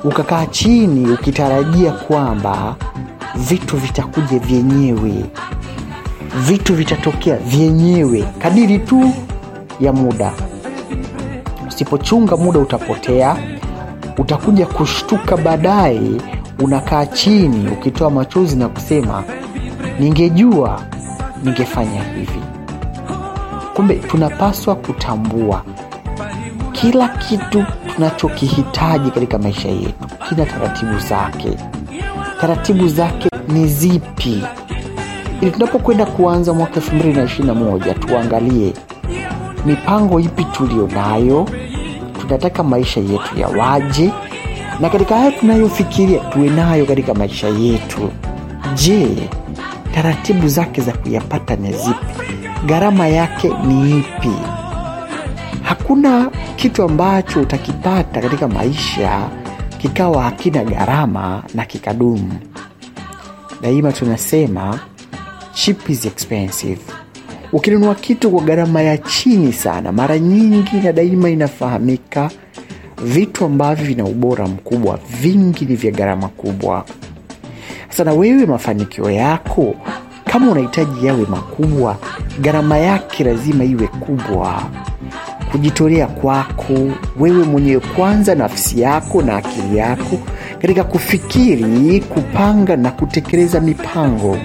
[0.03, 2.75] Ukakaa chini ukitarajia kwamba
[3.35, 5.13] vitu vitakuja vyenyewe
[6.47, 9.11] vitu vitatokea vyenyewe kadiri tu
[9.79, 10.33] ya muda.
[11.67, 13.37] Usipochunga muda utapotea
[14.17, 16.11] utakuja kushtuka baadaye
[16.59, 19.23] unakaa chini ukitoa machozi na kusema
[19.99, 20.81] ningejua
[21.43, 22.39] ningefanya hivi.
[23.73, 25.61] Kumbe tunapaswa kutambua
[26.71, 27.65] kila kitu
[27.95, 29.93] tunachokihitaji katika maisha yetu
[30.29, 31.57] kina taratibu zake.
[32.41, 34.43] Taratibu zake ni zipi?
[35.41, 38.73] Ili tunapokwenda kuanza mwaka 221 tuangalie
[39.65, 41.49] mipango ipi tuliyo nayo
[42.27, 44.11] tunataka maisha yetu yawaje
[44.79, 48.09] na katika haya tunayofikiria tuwe nayo katika maisha yetu.
[48.75, 49.29] Je
[49.93, 52.05] taratibu zake za kuyapata ni zipi?
[52.65, 54.31] Gharama yake ni ipi?
[55.63, 59.29] Hakuna kitu ambacho utakipata katika maisha
[59.77, 62.33] kikawa hakina gharama na kikadumu.
[63.61, 64.79] Daima tunasema
[65.53, 66.81] cheap is expensive
[67.53, 72.31] ukinunua kitu kwa gharama ya chini sana mara nyingi na daima inafahamika
[73.03, 76.85] vitu ambavyo vina ubora mkubwa vingi ni vya gharama kubwa.
[77.89, 79.75] Sasa na wewe mafanikio yako
[80.25, 81.97] kama unahitaji yawe makubwa
[82.41, 84.63] gharama yake lazima iwe kubwa.
[85.51, 86.73] Kujitolea kwako
[87.19, 90.19] wewe mwenyewe kwanza nafsi yako na akili yako
[90.61, 94.37] katika kufikiri kupanga na kutekeleza mipango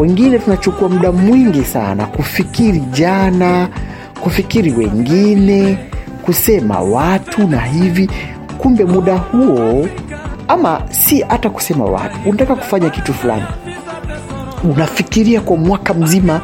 [0.00, 3.68] wengine tunachukua muda mwingi sana kufikiri jana
[4.20, 5.78] kufikiri wengine
[6.22, 8.10] kusema watu na hivi.
[8.58, 9.88] Kumbe muda huo
[10.48, 13.42] ama si hata kusema watu unataka kufanya kitu fulani.
[14.64, 16.40] Unafikiria kwa mwaka mzima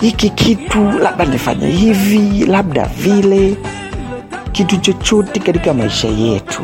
[0.00, 3.56] hiki kitu labda nifanye hivi labda vile.
[4.52, 6.62] Kitu chochote katika maisha yetu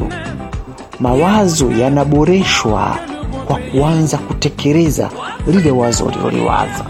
[1.01, 2.99] mawazo yanaboreshwa
[3.53, 5.11] kwa kuanza kutekeleza
[5.47, 6.85] lile wazo uliloliwaza.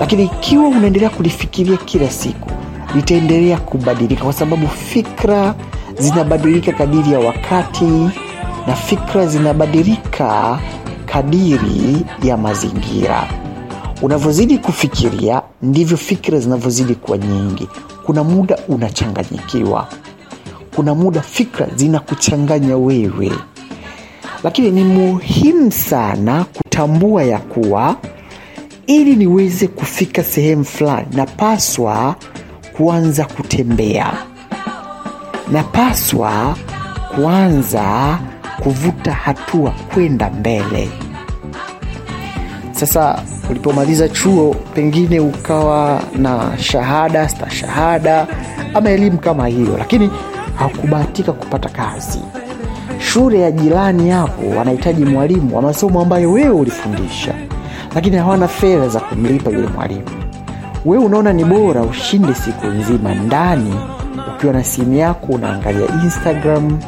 [0.00, 2.50] Lakini ikiwa unaendelea kulifikiria kila siku
[2.94, 5.54] litaendelea kubadilika kwa sababu fikra
[5.98, 7.84] zinabadilika kadiri ya wakati
[8.66, 10.58] na fikra zinabadilika
[11.06, 13.28] kadiri ya mazingira.
[14.02, 17.68] Unavyozidi kufikiria ndivyo fikra zinavyozidi kuwa nyingi.
[18.06, 19.88] Kuna muda unachanganyikiwa.
[20.76, 23.32] Kuna muda fikra zinakuchanganya wewe
[24.44, 27.96] lakini ni muhimu sana kutambua ya kuwa
[28.86, 32.14] ili niweze kufika sehemu fulani napaswa
[32.76, 34.12] kuanza kutembea.
[35.52, 36.56] Napaswa
[37.14, 38.18] kuanza
[38.62, 40.88] kuvuta hatua kwenda mbele.
[42.72, 48.26] Sasa ulipomaliza chuo pengine ukawa na shahada stashahada
[48.74, 50.10] ama elimu kama hiyo lakini
[50.56, 52.18] hakubahatika kupata kazi
[53.12, 57.34] shule ya jirani hapo wanahitaji mwalimu wa masomo ambayo wewe ulifundisha.
[57.94, 60.02] Lakini hawana fedha za kumlipa yule mwalimu.
[60.84, 63.74] Wewe unaona ni bora ushinde siku nzima ndani
[64.36, 66.78] ukiwa na simu yako unaangalia instagram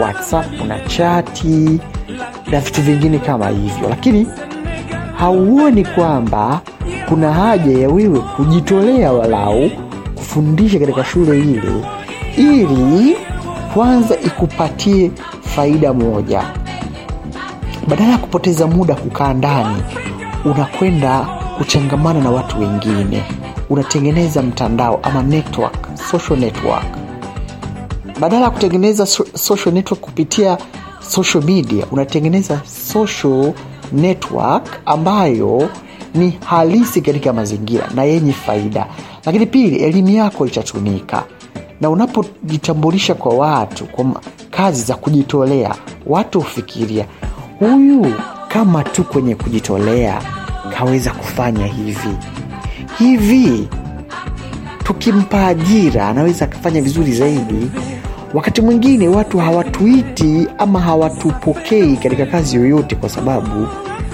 [0.00, 1.80] whatsapp una chati
[2.50, 3.88] na vitu vingine kama hivyo.
[3.88, 4.26] Lakini
[5.16, 6.60] hauoni kwamba
[7.08, 9.70] kuna haja ya wewe kujitolea walau
[10.14, 11.72] kufundisha katika shule ile
[12.36, 13.16] ili
[13.74, 15.10] kwanza ikupatie
[15.58, 16.42] faida moja.
[17.88, 19.82] Badala ya kupoteza muda kukaa ndani
[20.44, 21.26] unakwenda
[21.58, 23.22] kuchangamana na watu wengine.
[23.70, 26.84] Unatengeneza mtandao ama network, social network.
[28.20, 30.58] Badala ya kutengeneza so, social network kupitia
[31.08, 32.60] social media unatengeneza
[32.92, 33.52] social
[33.92, 35.68] network ambayo
[36.14, 38.86] ni halisi katika mazingira na yenye faida.
[39.26, 41.24] Lakini pili elimu yako itatumika.
[41.80, 44.04] Na unapojitambulisha kwa watu kwa
[44.58, 45.74] kazi za kujitolea.
[46.06, 47.04] Watu hufikiria
[47.58, 48.14] huyu
[48.48, 50.22] kama tu kwenye kujitolea
[50.78, 52.16] kaweza kufanya hivi.
[52.98, 53.68] Hivi
[54.84, 57.70] tukimpa ajira anaweza akafanya vizuri zaidi.
[58.34, 63.68] Wakati mwingine watu hawatuiti ama hawatupokei katika kazi yoyote kwa sababu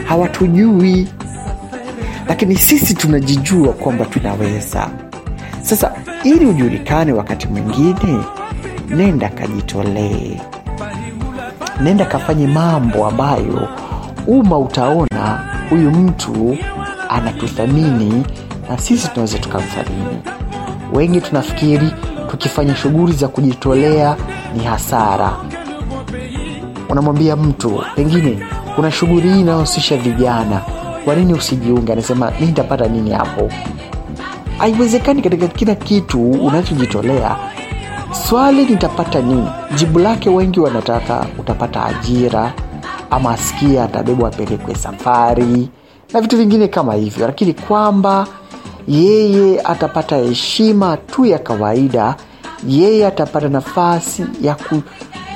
[0.09, 1.09] hawatujui.
[2.29, 4.91] Lakini sisi tunajijua kwamba tunaweza.
[5.63, 5.93] Sasa
[6.25, 8.19] ili ujulikane wakati mwingine
[8.97, 10.41] nenda kajitolee.
[11.81, 13.69] Nenda kafanye mambo ambayo
[14.27, 15.41] umma utaona
[15.71, 16.59] huyu mtu
[17.09, 18.25] anatuthamini
[18.71, 20.19] na sisi tunaweza tukamthamini.
[20.93, 21.91] Wengi tunafikiri
[22.31, 24.17] tukifanya shughuli za kujitolea
[24.57, 25.33] ni hasara.
[26.89, 28.39] Unamwambia mtu pengine
[28.77, 30.61] kuna shughuli hii inayohusisha vijana.
[31.05, 31.93] Kwa nini usijiunge?
[31.93, 33.51] Anasema mi nitapata nini hapo?
[34.59, 37.37] Haiwezekani katika kila kitu unachojitolea
[38.15, 39.49] swali nitapata nini?
[39.77, 42.53] Jibu lake wengi wanataka utapata ajira
[43.11, 45.69] ama asikia atabebwa apelekwe safari
[46.13, 47.27] na vitu vingine kama hivyo.
[47.27, 48.27] Lakini kwamba
[48.89, 52.17] yeye atapata heshima tu ya kawaida
[52.69, 54.83] yeye atapata nafasi ya ku,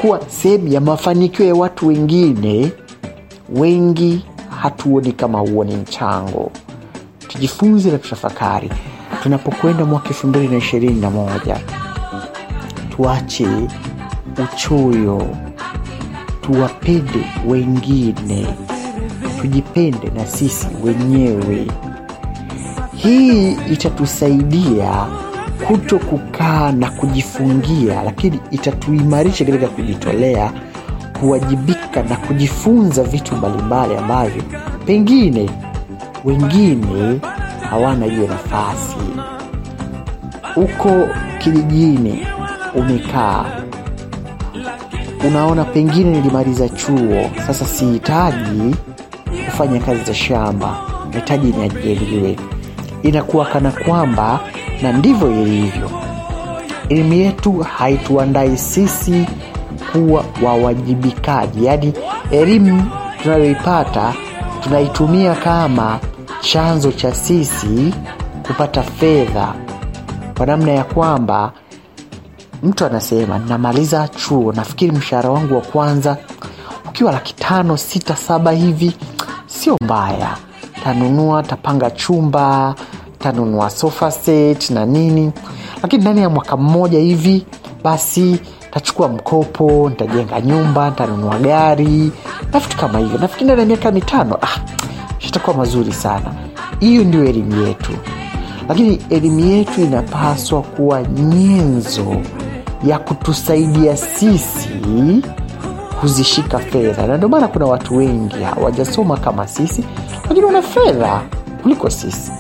[0.01, 2.73] kuwa sehemu ya mafanikio ya watu wengine.
[3.55, 4.25] Wengi
[4.63, 6.51] hatuoni kama huo ni mchango.
[7.29, 8.71] Tujifunze na tutafakari.
[9.23, 11.57] Tunapokwenda mwaka 221
[12.99, 13.47] tuache
[14.45, 15.27] uchoyo
[16.41, 18.47] tuwapende wengine
[19.41, 21.67] tujipende na sisi wenyewe.
[22.97, 25.07] Hii itatusaidia
[25.67, 30.53] kuto kukaa na kujifungia lakini itatuimarisha katika kujitolea
[31.21, 34.43] kuwajibika na kujifunza vitu mbalimbali ambavyo
[34.87, 35.51] pengine
[36.25, 37.21] wengine
[37.71, 38.97] hawana hiyo nafasi.
[40.55, 42.27] Huko kijijini
[42.75, 43.45] umekaa.
[45.29, 47.31] Unaona pengine nilimaliza chuo.
[47.47, 48.77] Sasa sihitaji
[49.45, 50.77] kufanya kazi za shamba.
[51.13, 52.37] Nahitaji niajiriwe.
[53.03, 54.41] Inakuwa kana kwamba
[54.83, 55.91] na ndivyo ilivyo.
[56.89, 59.27] Elimu yetu haituandai sisi
[59.93, 61.65] kuwa wawajibikaji.
[61.67, 61.93] Yaani
[62.31, 62.85] elimu
[63.23, 64.15] tunayoipata
[64.61, 65.99] tunaitumia kama
[66.41, 67.95] chanzo cha sisi
[68.47, 69.55] kupata fedha.
[70.37, 71.53] Kwa namna ya kwamba
[72.63, 76.17] mtu anasema namaliza chuo nafikiri mshahara wangu wa kwanza
[76.89, 78.97] ukiwa laki tano sita saba hivi
[79.47, 80.37] sio mbaya.
[80.85, 82.75] Tanunua tapanga chumba
[83.19, 85.33] tanunua sofa set na nini.
[85.83, 87.47] Lakini ndani ya mwaka mmoja hivi
[87.85, 88.41] basi
[88.71, 92.13] tachukua mkopo nitajenga nyumba ntanunua gari
[92.53, 93.19] na vitu kama hivyo.
[93.19, 94.61] Nafikiri ndani ya miaka mitano ah,
[95.19, 96.35] shitakuwa mazuri sana.
[96.81, 97.93] Hiyo ndio elimu yetu.
[98.69, 102.17] Lakini elimu yetu inapaswa kuwa nyenzo
[102.85, 104.69] ya kutusaidia sisi
[106.01, 107.07] kuzishika fedha.
[107.07, 109.85] Na ndio maana kuna watu wengi hawajasoma kama sisi
[110.29, 111.21] lakini wana fedha
[111.63, 112.33] kuliko sisi.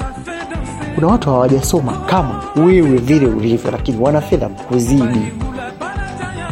[0.95, 5.32] Kuna watu hawajasoma kama wewe vile ulivyo lakini wana fedha kuzidi.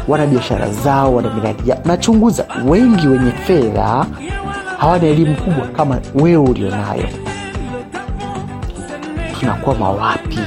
[0.08, 4.06] Wana biashara zao wana miradi yao nachunguza wengi wenye fedha
[4.78, 7.08] hawana elimu kubwa kama wewe ulionayo.
[9.40, 10.38] Tunakwama wapi?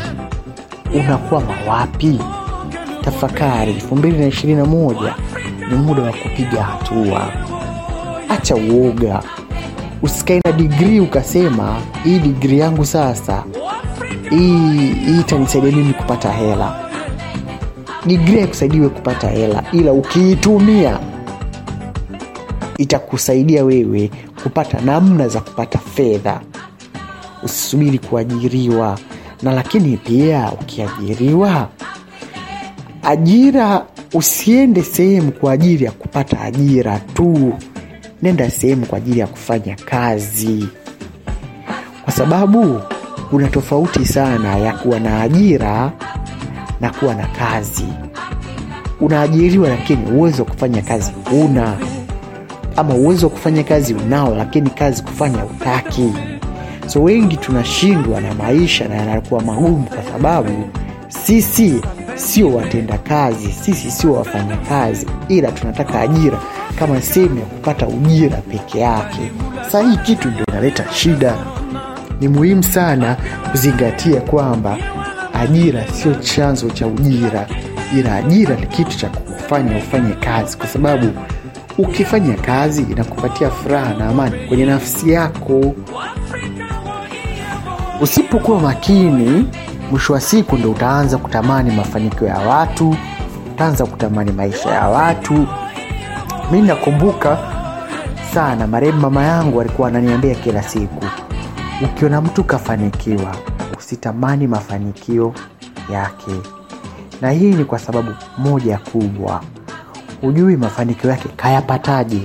[0.96, 2.20] Unakwama wapi
[3.12, 5.14] tafakari 221
[5.72, 7.32] ni muda wa kupiga hatua.
[8.30, 9.24] Acha uoga.
[10.02, 13.44] Usikae na digrii ukasema hii digrii yangu sasa
[14.30, 14.90] hii
[15.20, 16.90] itanisaidia mimi kupata hela?
[18.06, 21.00] Digrii haikusaidiwe kupata hela ila ukiitumia
[22.78, 24.12] itakusaidia wewe
[24.44, 26.42] kupata namna za kupata fedha.
[27.44, 28.98] Usisubiri kuajiriwa.
[29.44, 31.68] Na lakini pia ukiajiriwa
[33.10, 37.54] ajira usiende sehemu kwa ajili ya kupata ajira tu.
[38.22, 40.68] Nenda sehemu kwa ajili ya kufanya kazi.
[42.04, 42.82] Kwa sababu
[43.30, 45.92] kuna tofauti sana ya kuwa na ajira
[46.82, 47.86] na kuwa na kazi.
[49.02, 51.12] Unaajiriwa lakini uwezo wa kufanya kazi
[51.44, 51.78] una
[52.76, 56.14] ama uwezo wa kufanya kazi unao lakini kazi kufanya utaki
[56.88, 60.70] so wengi tunashindwa na maisha na yanakuwa magumu kwa sababu
[61.08, 61.82] sisi
[62.20, 66.40] sio watenda kazi sisi sio wafanya kazi ila tunataka ajira
[66.80, 69.32] kama sehemu ya kupata ujira peke yake.
[69.72, 71.36] Saa hii kitu ndio inaleta shida.
[72.22, 73.18] Ni muhimu sana
[73.52, 74.78] kuzingatia kwamba
[75.34, 77.48] ajira sio chanzo cha ujira
[77.98, 81.08] ila ajira ni kitu cha kufanya ufanye kazi kwa sababu
[81.78, 85.76] ukifanya kazi inakupatia furaha na amani kwenye nafsi yako.
[88.02, 89.46] Usipokuwa makini
[89.92, 92.96] mwisho wa siku ndo utaanza kutamani mafanikio ya watu
[93.54, 95.48] utaanza kutamani maisha ya watu.
[96.52, 97.38] Mi nakumbuka
[98.34, 101.06] sana marehemu mama yangu alikuwa ananiambia kila siku
[101.86, 103.36] ukiona mtu kafanikiwa
[103.78, 105.34] usitamani mafanikio
[105.94, 106.32] yake.
[107.22, 109.42] Na hii ni kwa sababu moja kubwa
[110.22, 112.22] hujui mafanikio yake kayapataje.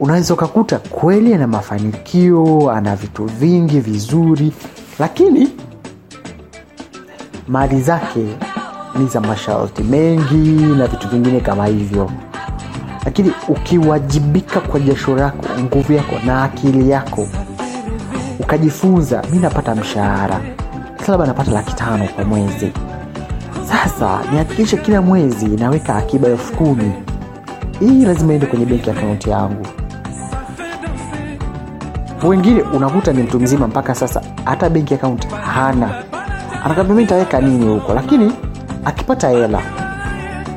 [0.00, 4.52] Unaweza ukakuta kweli ana mafanikio ana vitu vingi vizuri
[4.98, 5.48] lakini
[7.48, 8.24] mali zake
[8.98, 12.10] ni za masharti mengi na vitu vingine kama hivyo.
[13.04, 17.28] Lakini ukiwajibika kwa jasho lako nguvu yako na akili yako
[18.40, 20.40] ukajifunza mi napata mshahara.
[21.08, 22.72] Labda napata laki tano kwa mwezi.
[23.68, 26.92] Sasa nihakikishe kila mwezi naweka akiba elfu kumi.
[27.80, 29.66] Hii lazima iende kwenye benki akaunti yangu
[32.28, 35.90] wengine unakuta ni mtu mzima mpaka sasa hata benki akaunti hana.
[36.64, 37.94] Anakwambia mi nitaweka nini huko?
[37.94, 38.32] Lakini
[38.84, 39.60] akipata hela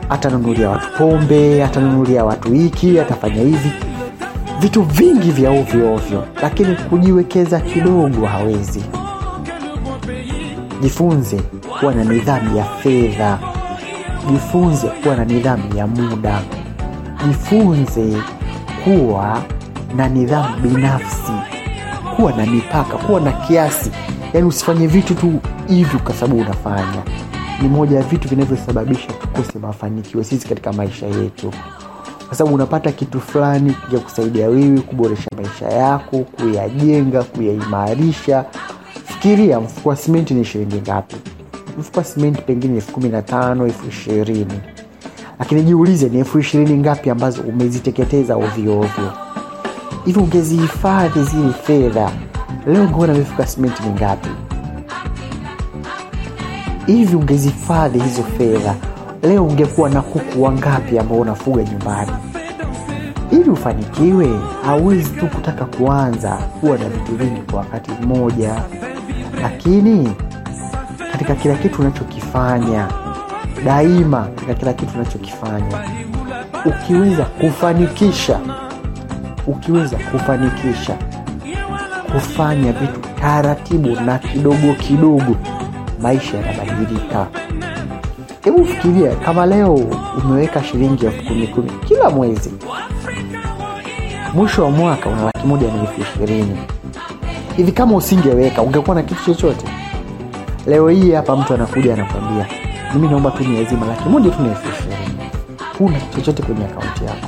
[0.10, 3.72] atanunulia watu pombe atanunulia watu hiki atafanya hivi.
[4.60, 8.84] Vitu vingi vya ovyo lakini kujiwekeza kidogo hawezi.
[10.82, 11.42] Jifunze
[11.80, 13.40] kuwa na nidhamu ya fedha.
[14.32, 16.42] Jifunze kuwa na nidhamu ya muda.
[17.28, 18.18] Jifunze
[18.84, 19.42] kuwa
[19.96, 21.32] na nidhamu binafsi
[22.18, 23.92] kuwa na mipaka kuwa na kiasi.
[24.34, 27.04] Yaani usifanye vitu tu hivyo kwa sababu unafanya.
[27.62, 31.52] Ni moja ya vitu vinavyosababisha tukose mafanikio sisi katika maisha yetu.
[32.28, 38.46] Kwa sababu unapata kitu fulani ya kusaidia wewe kuboresha maisha yako kuyajenga kuyaimarisha.
[39.06, 41.16] Fikiria mfuko wa simenti ni shilingi ngapi?
[41.80, 44.60] Mfuko wa simenti pengine elfu kumi na tano elfu ishirini.
[45.40, 49.12] Lakini jiulize ni elfu ishirini ngapi ambazo umeziteketeza ovyoovyo
[50.08, 52.12] hivi ungezihifadhi zile fedha
[52.68, 54.30] leo ngona ya simenti mingapi?
[56.86, 58.76] Hivi ungezihifadhi hizo fedha
[59.24, 62.12] leo ungekuwa na kuku wangapi ambao unafuga nyumbani?
[63.32, 64.30] Ili ufanikiwe?
[64.66, 68.62] Hauwezi tu kutaka kuanza kuwa na vitu vingi kwa wakati mmoja.
[69.42, 70.12] Lakini
[71.12, 72.88] katika kila kitu unachokifanya
[73.66, 75.80] daima katika kila kitu unachokifanya
[76.66, 78.40] ukiweza kufanikisha
[79.48, 80.98] ukiweza kufanikisha
[82.14, 85.36] kufanya vitu taratibu na kidogo kidogo
[86.02, 87.28] maisha yanabadilika.
[88.44, 89.74] Hebu fikiria kama leo
[90.24, 92.54] umeweka shilingi elfu kumi kumi kila mwezi
[94.34, 96.58] mwisho wa mwaka una laki moja na elfu ishirini.
[97.58, 99.66] Hivi kama usingeweka ungekuwa na kitu chochote?
[100.68, 102.46] Leo hii hapa mtu anakuja anakwambia
[102.94, 105.30] mimi naomba tu niazima laki moja tu na elfu ishirini.
[105.78, 107.28] Huna chochote kwenye akaunti yako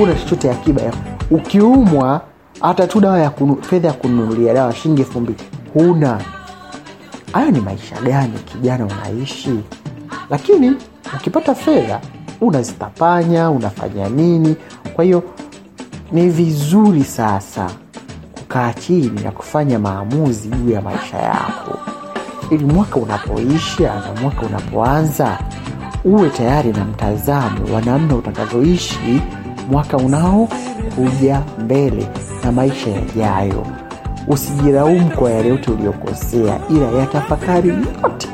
[0.00, 0.82] huna chochote akiba
[1.30, 2.20] ukiumwa
[2.60, 5.38] hata tu dawa fedha ya kununulia dawa shilingi elfu mbili
[5.74, 6.20] huna.
[7.32, 9.60] Haya ni maisha gani kijana unaishi?
[10.30, 10.72] Lakini
[11.16, 12.00] ukipata fedha
[12.40, 14.56] unazitapanya unafanya nini?
[14.94, 15.22] Kwa hiyo
[16.12, 17.70] ni vizuri sasa
[18.32, 21.78] kukaa chini na kufanya maamuzi juu ya maisha yako.
[22.50, 25.38] Ili mwaka unapoisha na mwaka unapoanza
[26.04, 29.22] uwe tayari na mtazamo wa namna utakavyoishi
[29.70, 30.48] mwaka unao
[30.96, 32.08] kuja mbele
[32.44, 33.66] na maisha yajayo.
[34.28, 38.28] Usijilaumu kwa yale yote uliokosea ila yatafakari yote.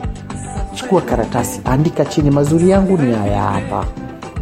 [0.74, 3.84] Chukua karatasi andika chini mazuri yangu ni haya hapa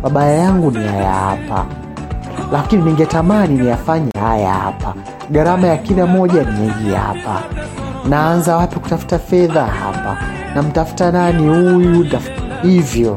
[0.03, 1.67] mabaya yangu ni haya hapa
[2.53, 4.95] lakini ningetamani niyafanye haya hapa.
[5.31, 7.43] Gharama ya kila moja ni hii hapa.
[8.09, 10.17] Naanza wapi kutafuta fedha hapa?
[10.55, 11.49] Namtafuta nani?
[11.49, 12.07] Huyu
[12.63, 13.17] hivyo.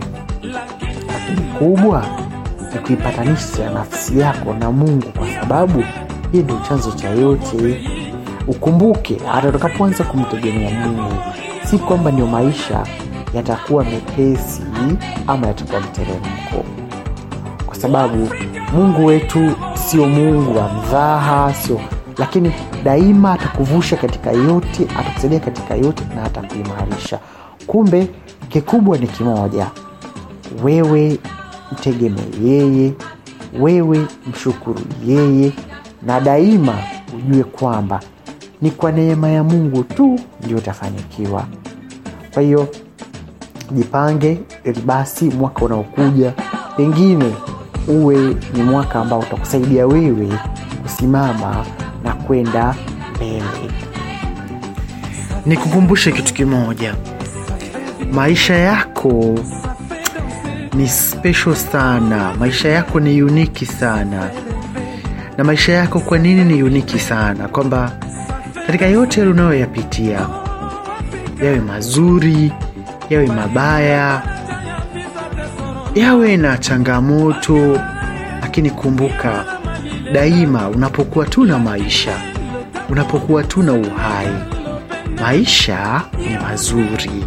[1.08, 2.06] Lakini kubwa
[2.78, 5.84] ni kuipatanisha nafsi yako na mungu kwa sababu
[6.32, 7.82] hii ndio chanzo cha yote.
[8.48, 11.14] Ukumbuke hata utakapoanza kumtegemea mungu
[11.70, 12.84] si kwamba ndio maisha
[13.34, 14.62] yatakuwa mepesi
[15.28, 16.66] ama yatakuwa mteremko.
[17.66, 18.30] Kwa sababu
[18.74, 21.82] mungu wetu sio mungu wa mdhaha sio
[22.18, 22.52] lakini
[22.84, 27.20] daima atakuvusha katika yote atakusaidia katika yote na atakuimarisha.
[27.68, 28.08] Kumbe
[28.50, 29.68] kikubwa ni kimoja
[30.64, 31.20] wewe
[31.72, 32.94] mtegemee yeye
[33.60, 35.52] wewe mshukuru yeye
[36.06, 36.76] na daima
[37.18, 38.00] ujue kwamba
[38.62, 41.46] ni kwa neema ya mungu tu ndio utafanikiwa.
[42.34, 42.68] Kwa hiyo
[43.72, 46.34] jipange ili basi mwaka unaokuja
[46.78, 47.34] pengine
[47.88, 50.30] uwe ni mwaka ambao utakusaidia wewe
[50.84, 51.66] kusimama
[52.04, 52.76] na kwenda
[53.16, 53.44] mbele.
[55.46, 56.96] Nikukumbushe kitu kimoja.
[58.12, 59.36] Maisha yako
[60.78, 62.34] ni special sana.
[62.40, 64.30] Maisha yako ni uniki sana.
[65.38, 67.48] Na maisha yako kwa nini ni uniki sana?
[67.48, 67.92] Kwamba
[68.68, 70.28] katika yote unayoyapitia
[71.44, 72.52] yawe mazuri
[73.10, 74.22] yawe mabaya
[75.96, 77.80] yawe na changamoto
[78.42, 79.46] lakini kumbuka
[80.14, 82.12] daima unapokuwa tu na maisha
[82.90, 84.28] unapokuwa tu na uhai
[85.22, 87.26] maisha ni mazuri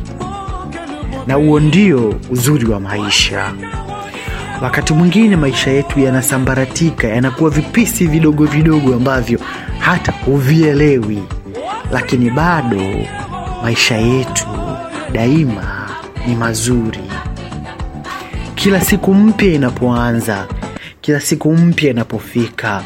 [1.30, 3.52] na huo ndio uzuri wa maisha.
[4.62, 9.40] Wakati mwingine maisha yetu yanasambaratika yanakuwa vipisi vidogo vidogo ambavyo
[9.78, 11.22] hata huvielewi.
[11.92, 12.80] Lakini bado
[13.62, 14.46] maisha yetu
[15.12, 15.88] daima
[16.26, 17.00] ni mazuri.
[18.54, 20.46] Kila siku mpya inapoanza
[21.00, 22.82] kila siku mpya inapofika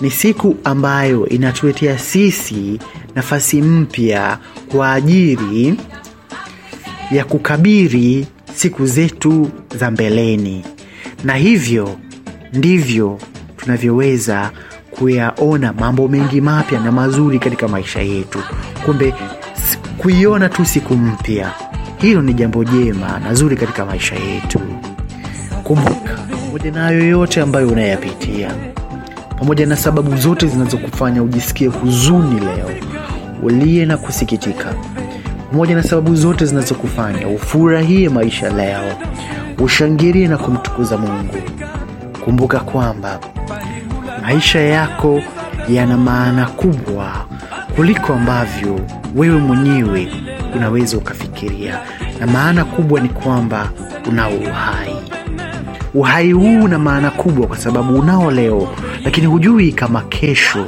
[0.00, 2.78] ni siku ambayo inatuletea sisi
[3.14, 4.38] nafasi mpya
[4.72, 5.76] kwa ajili
[7.10, 10.64] ya kukabiri siku zetu za mbeleni.
[11.24, 11.96] Na hivyo
[12.52, 13.18] ndivyo
[13.56, 14.50] tunavyoweza
[14.90, 18.38] kuyaona mambo mengi mapya na mazuri katika maisha yetu.
[18.84, 19.14] Kumbe
[19.98, 21.52] kuiona tu siku mpya
[21.98, 24.60] hilo ni jambo jema na zuri katika maisha yetu.
[25.64, 28.54] Kumbuka pamoja na hayo yote ambayo unayapitia
[29.38, 32.70] pamoja na sababu zote zinazokufanya ujisikie huzuni leo
[33.42, 34.74] ulie na kusikitika
[35.50, 38.92] pamoja na sababu zote zinazokufanya ufurahie maisha leo.
[39.58, 41.36] Ushangilie na kumtukuza mungu.
[42.24, 43.18] Kumbuka kwamba
[44.22, 45.22] maisha yako
[45.68, 47.12] yana maana kubwa
[47.76, 48.80] kuliko ambavyo
[49.16, 50.08] wewe mwenyewe
[50.56, 51.78] unaweza ukafikiria.
[52.20, 53.70] Na maana kubwa ni kwamba
[54.08, 54.96] unao uhai.
[55.94, 58.68] Uhai huu una maana kubwa kwa sababu unao leo
[59.04, 60.66] lakini hujui kama kesho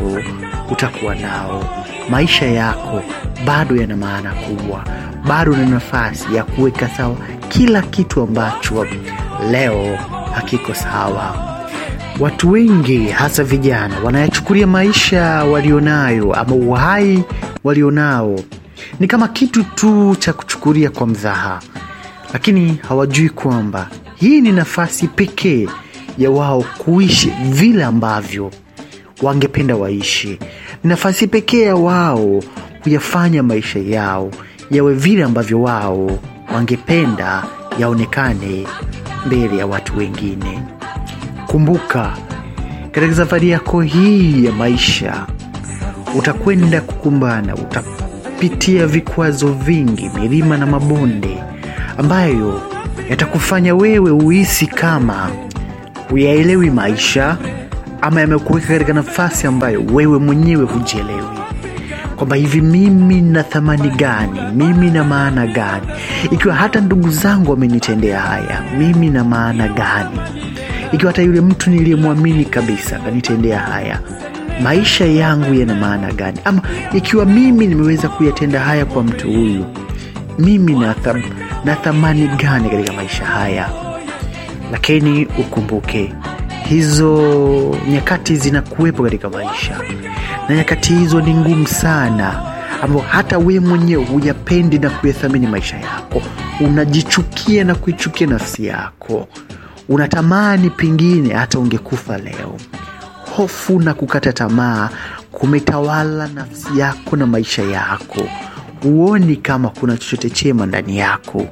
[0.71, 3.03] utakuwa nao maisha yako
[3.47, 4.85] bado yana maana kubwa.
[5.29, 7.17] Bado na nafasi ya kuweka sawa
[7.49, 8.87] kila kitu ambacho
[9.51, 9.99] leo
[10.35, 11.53] hakiko sawa.
[12.21, 17.25] Watu wengi hasa vijana wanayachukulia maisha walionayo ama uhai
[17.65, 18.41] walionao
[19.01, 21.61] ni kama kitu tu cha kuchukulia kwa mdhaha
[22.33, 25.69] lakini hawajui kwamba hii ni nafasi pekee
[26.19, 28.51] ya wao kuishi vile ambavyo
[29.23, 30.29] wangependa waishi.
[30.85, 32.43] Ni nafasi pekee ya wao
[32.83, 34.31] kuyafanya maisha yao
[34.71, 36.19] yawe vile ambavyo wao
[36.55, 37.45] wangependa
[37.79, 38.67] yaonekane
[39.27, 40.63] mbele ya watu wengine.
[41.47, 42.17] Kumbuka
[42.93, 45.27] katika safari yako hii ya maisha
[46.19, 51.39] utakwenda kukumbana utapitia vikwazo vingi milima na mabonde
[51.99, 52.61] ambayo
[53.11, 55.31] yatakufanya wewe uhisi kama
[56.11, 57.37] huyaelewi maisha
[58.03, 61.23] ama yamekuweka katika nafasi ambayo wewe mwenyewe hujielewi.
[62.17, 64.41] Kwamba hivi mimi na thamani gani?
[64.55, 65.87] Mimi na maana gani?
[66.31, 70.21] Ikiwa hata ndugu zangu wamenitendea haya mimi na maana gani?
[70.93, 74.01] Ikiwa hata yule mtu niliyemwamini kabisa kanitendea haya
[74.63, 76.39] maisha yangu yana maana gani?
[76.45, 76.63] Ama
[76.95, 79.65] ikiwa mimi nimeweza kuyatenda haya kwa mtu huyu
[80.39, 81.23] mimi na, tham,
[81.65, 83.69] na thamani gani katika maisha haya?
[84.73, 86.13] Lakini ukumbuke
[86.73, 89.81] hizo nyakati zinakuwepo katika maisha.
[90.49, 92.43] Na nyakati hizo ni ngumu sana
[92.83, 96.23] ambao hata we mwenyewe huyapendi na kuyathamini maisha yako.
[96.61, 99.29] Unajichukia na kuichukia nafsi yako.
[99.89, 102.57] Unatamani pengine hata ungekufa leo.
[103.37, 104.89] Hofu na kukata tamaa
[105.33, 108.23] kumetawala nafsi yako na maisha yako.
[108.83, 111.47] Huoni kama kuna chochote chema ndani yako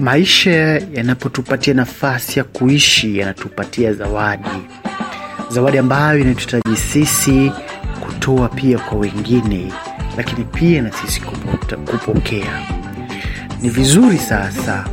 [0.00, 0.50] maisha
[0.94, 4.48] yanapotupatia nafasi ya kuishi yanatupatia zawadi.
[5.48, 7.52] Zawadi ambayo inatuhitaji sisi
[8.00, 9.72] kutoa pia kwa wengine
[10.16, 12.62] lakini pia na sisi kupokea.
[13.62, 14.84] Ni vizuri sasa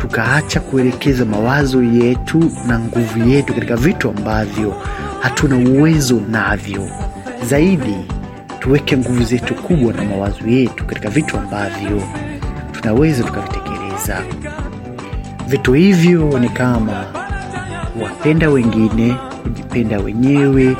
[0.00, 4.82] tukaacha kuelekeza mawazo yetu na nguvu yetu katika vitu ambavyo
[5.20, 6.88] hatuna uwezo navyo.
[7.46, 7.96] Zaidi
[8.58, 12.02] tuweke nguvu zetu kubwa na mawazo yetu katika vitu ambavyo
[12.72, 13.67] tunaweza tukavitekeleza
[15.48, 17.04] vitu hivyo ni kama
[18.02, 20.76] wapenda wengine kujipenda wenyewe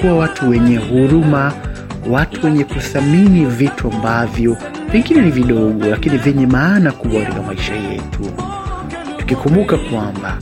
[0.00, 1.52] kuwa watu wenye huruma
[2.10, 4.56] watu wenye kuthamini vitu ambavyo
[4.92, 8.30] pengine ni vidogo lakini vyenye maana kubwa katika maisha yetu.
[9.18, 10.38] Tukikumbuka kwamba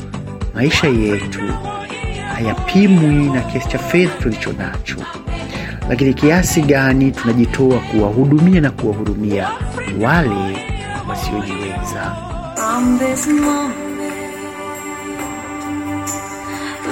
[0.54, 1.40] maisha yetu
[2.34, 4.96] hayapimwi na kiasi cha fedha tulicho nacho.
[5.88, 9.48] Lakini kiasi gani tunajitoa kuwahudumia na kuwahurumia
[10.00, 10.71] wale
[11.32, 14.36] From this moment,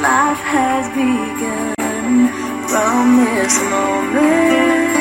[0.00, 2.28] life has begun.
[2.72, 4.96] From this moment,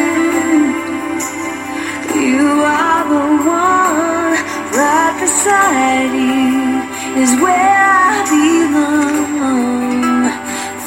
[2.19, 4.35] you are the one
[4.75, 7.79] right beside you is where
[8.11, 9.63] I belong.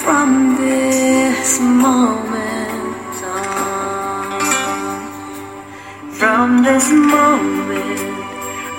[0.05, 0.31] From
[0.61, 2.53] this moment
[6.23, 8.12] from this moment.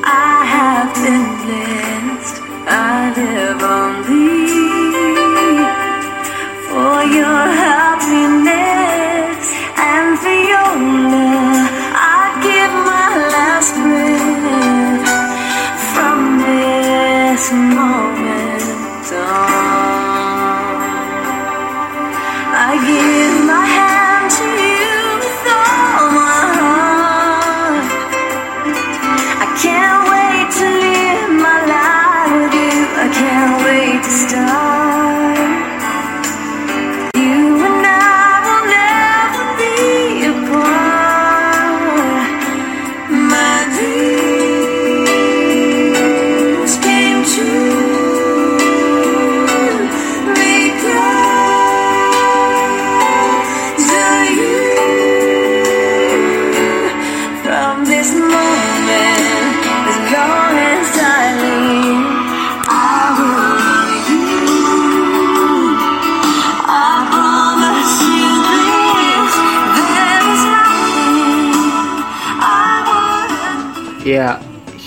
[0.05, 2.41] I have been blessed.
[2.67, 5.63] I live on thee
[6.69, 9.45] for your happiness
[9.77, 10.71] and for your
[11.11, 11.69] love.
[11.95, 15.07] I give my last breath
[15.93, 18.02] from this moment.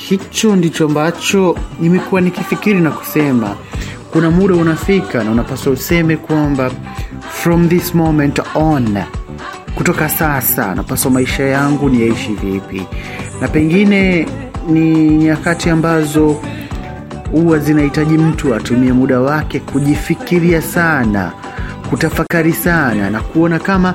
[0.09, 3.57] Hicho ndicho ambacho nimekuwa nikifikiri na kusema.
[4.13, 6.71] Kuna muda unafika na unapaswa useme kwamba
[7.31, 8.99] from this moment on
[9.75, 12.83] kutoka sasa napaswa maisha yangu ni yaishi vipi.
[13.41, 14.27] Na pengine
[14.69, 16.37] ni nyakati ambazo
[17.33, 21.33] huwa zinahitaji mtu atumie muda wake kujifikiria sana
[21.91, 23.95] kutafakari sana na kuona kama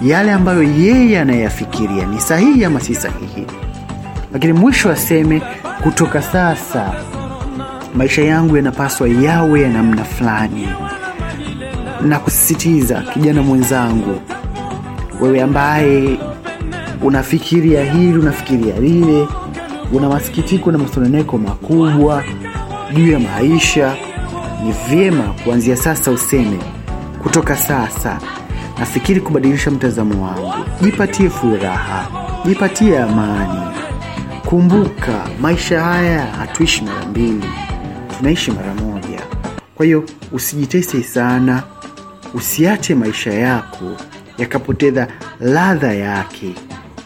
[0.00, 3.46] yale ambayo yeye anayafikiria ni sahihi ama si sahihi
[4.32, 5.42] lakini mwisho aseme
[5.82, 6.92] kutoka sasa
[7.94, 10.68] maisha yangu yanapaswa yawe ya namna fulani.
[12.00, 14.20] Na kusisitiza kijana mwenzangu
[15.20, 16.18] wewe ambaye
[17.02, 19.28] unafikiria hili unafikiria lile
[19.92, 22.24] una masikitiko na masononeko makubwa
[22.94, 23.94] juu ya maisha
[24.64, 26.58] ni vyema kuanzia sasa useme
[27.22, 28.18] kutoka sasa
[28.78, 30.52] nafikiri kubadilisha mtazamo wangu.
[30.82, 32.06] Jipatie furaha
[32.44, 33.60] jipatie amani
[34.52, 37.44] kumbuka maisha haya hatuishi mara mbili
[38.18, 39.20] tunaishi mara moja.
[39.74, 41.62] Kwa hiyo usijitese sana
[42.34, 43.84] usiache maisha yako
[44.38, 45.08] yakapoteza
[45.40, 46.54] ladha yake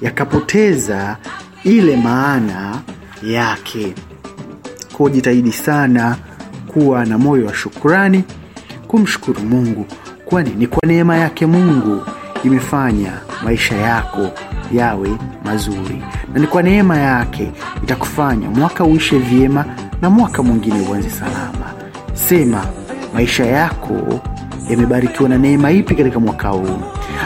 [0.02, 1.16] yakapoteza
[1.64, 2.80] ile maana
[3.22, 3.94] yake.
[4.92, 6.16] Kwa jitahidi sana
[6.66, 8.24] kuwa na moyo wa shukurani
[8.88, 9.86] kumshukuru mungu
[10.24, 12.02] kwani ni kwa neema yake mungu
[12.44, 13.12] imefanya
[13.44, 14.30] maisha yako
[14.72, 15.10] yawe
[15.44, 16.02] mazuri.
[16.34, 17.50] Na ni kwa neema yake
[17.82, 19.64] itakufanya mwaka uishe vyema
[20.02, 21.72] na mwaka mwingine uanze salama.
[22.14, 22.64] Sema
[23.14, 24.20] maisha yako
[24.70, 26.78] yamebarikiwa na neema ipi katika mwaka huu?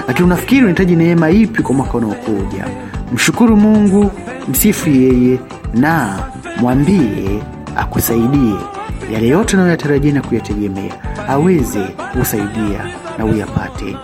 [0.08, 2.64] Lakini unafikiri unahitaji neema ipi kwa mwaka unaokuja?
[3.12, 4.10] Mshukuru mungu
[4.48, 5.38] msifu yeye
[5.74, 6.18] na
[6.60, 7.42] mwambie
[7.76, 8.54] akusaidie.
[9.12, 10.92] Yale yote unayoyatarajia na kuyategemea
[11.28, 11.80] aweze
[12.18, 12.80] kusaidia
[13.18, 13.96] na uyapate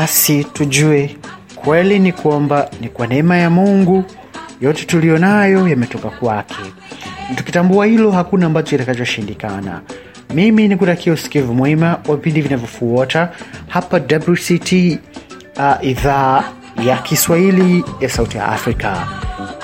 [0.00, 1.16] basi tujue
[1.54, 4.04] kweli ni kwamba ni kwa neema ya mungu
[4.60, 6.54] yote tuliyonayo yametoka kwake.
[7.36, 9.80] Tukitambua hilo, hakuna ambacho kitakachoshindikana.
[10.34, 13.30] Mimi ni kutakia usikivu mwema wa vipindi vinavyofuata
[13.68, 13.96] hapa
[14.28, 14.72] WCT
[15.56, 16.44] uh, idhaa
[16.86, 19.06] ya Kiswahili ya Sauti ya Afrika.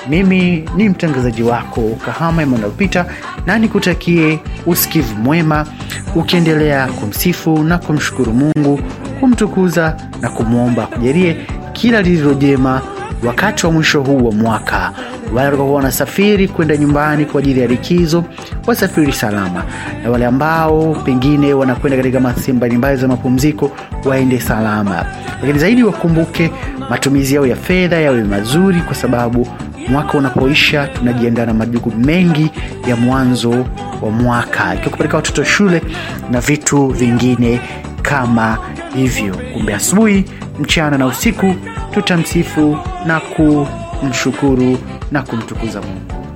[0.09, 3.05] Mimi ni mtangazaji wako Kahama Emmanuel Peter,
[3.45, 5.67] na nikutakie usikivu mwema,
[6.15, 8.79] ukiendelea kumsifu na kumshukuru Mungu,
[9.19, 11.37] kumtukuza na kumwomba kujalie
[11.73, 12.81] kila lililo jema
[13.23, 14.91] wakati wa mwisho huu wa mwaka.
[15.33, 18.23] Wale watakaokuwa wanasafiri kwenda nyumbani kwa ajili ya likizo
[18.67, 19.63] wasafiri salama,
[20.03, 23.71] na wale ambao pengine wanakwenda katika sehemu mbalimbali za mapumziko
[24.05, 25.05] waende salama,
[25.41, 26.51] lakini zaidi wakumbuke
[26.89, 29.47] matumizi yao ya fedha yawe mazuri, kwa sababu
[29.89, 32.51] mwaka unapoisha tunajiandaa na majukumu mengi
[32.87, 33.65] ya mwanzo
[34.01, 35.81] wa mwaka, ikiwa kupeleka watoto shule
[36.31, 37.61] na vitu vingine
[38.01, 38.57] kama
[38.95, 39.35] hivyo.
[39.53, 40.25] Kumbe asubuhi,
[40.59, 41.55] mchana na usiku
[41.93, 43.19] tutamsifu na
[43.99, 44.77] kumshukuru
[45.11, 46.26] na kumtukuza Mungu.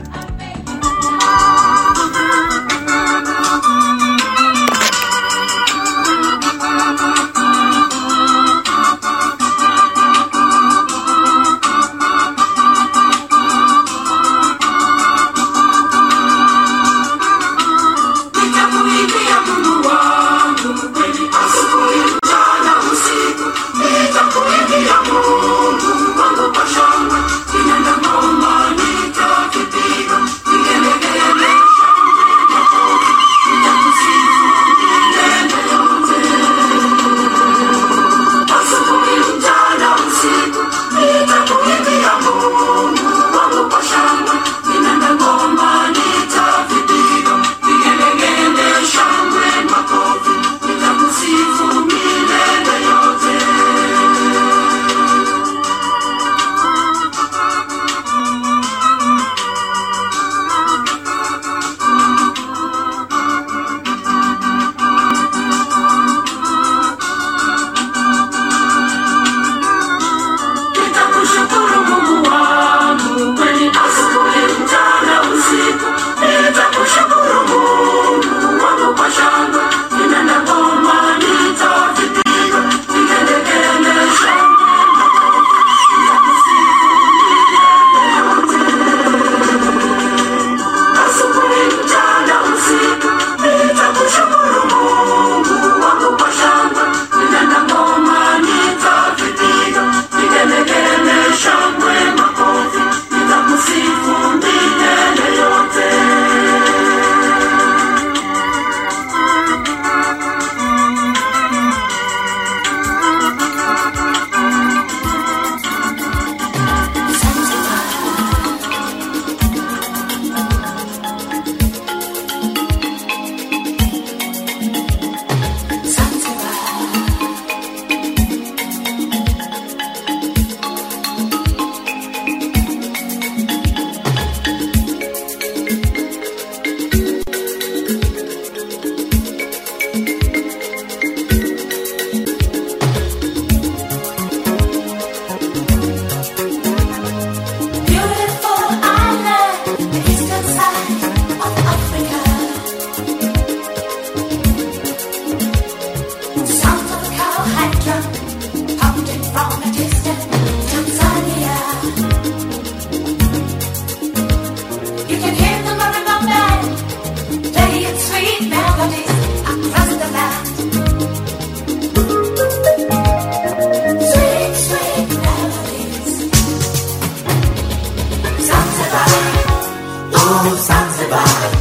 [180.41, 181.60] Como Zanzibar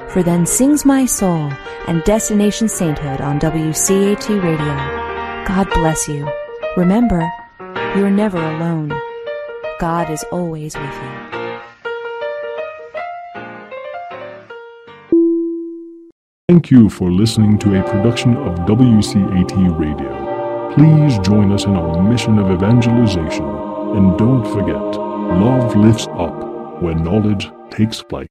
[0.11, 1.53] for Then Sings My Soul
[1.87, 5.45] and Destination Sainthood on WCAT Radio.
[5.47, 6.29] God bless you.
[6.75, 7.31] Remember,
[7.95, 8.91] you're never alone.
[9.79, 11.21] God is always with you.
[16.49, 20.73] Thank you for listening to a production of WCAT Radio.
[20.75, 23.45] Please join us in our mission of evangelization.
[23.95, 28.29] And don't forget, love lifts up where knowledge takes flight.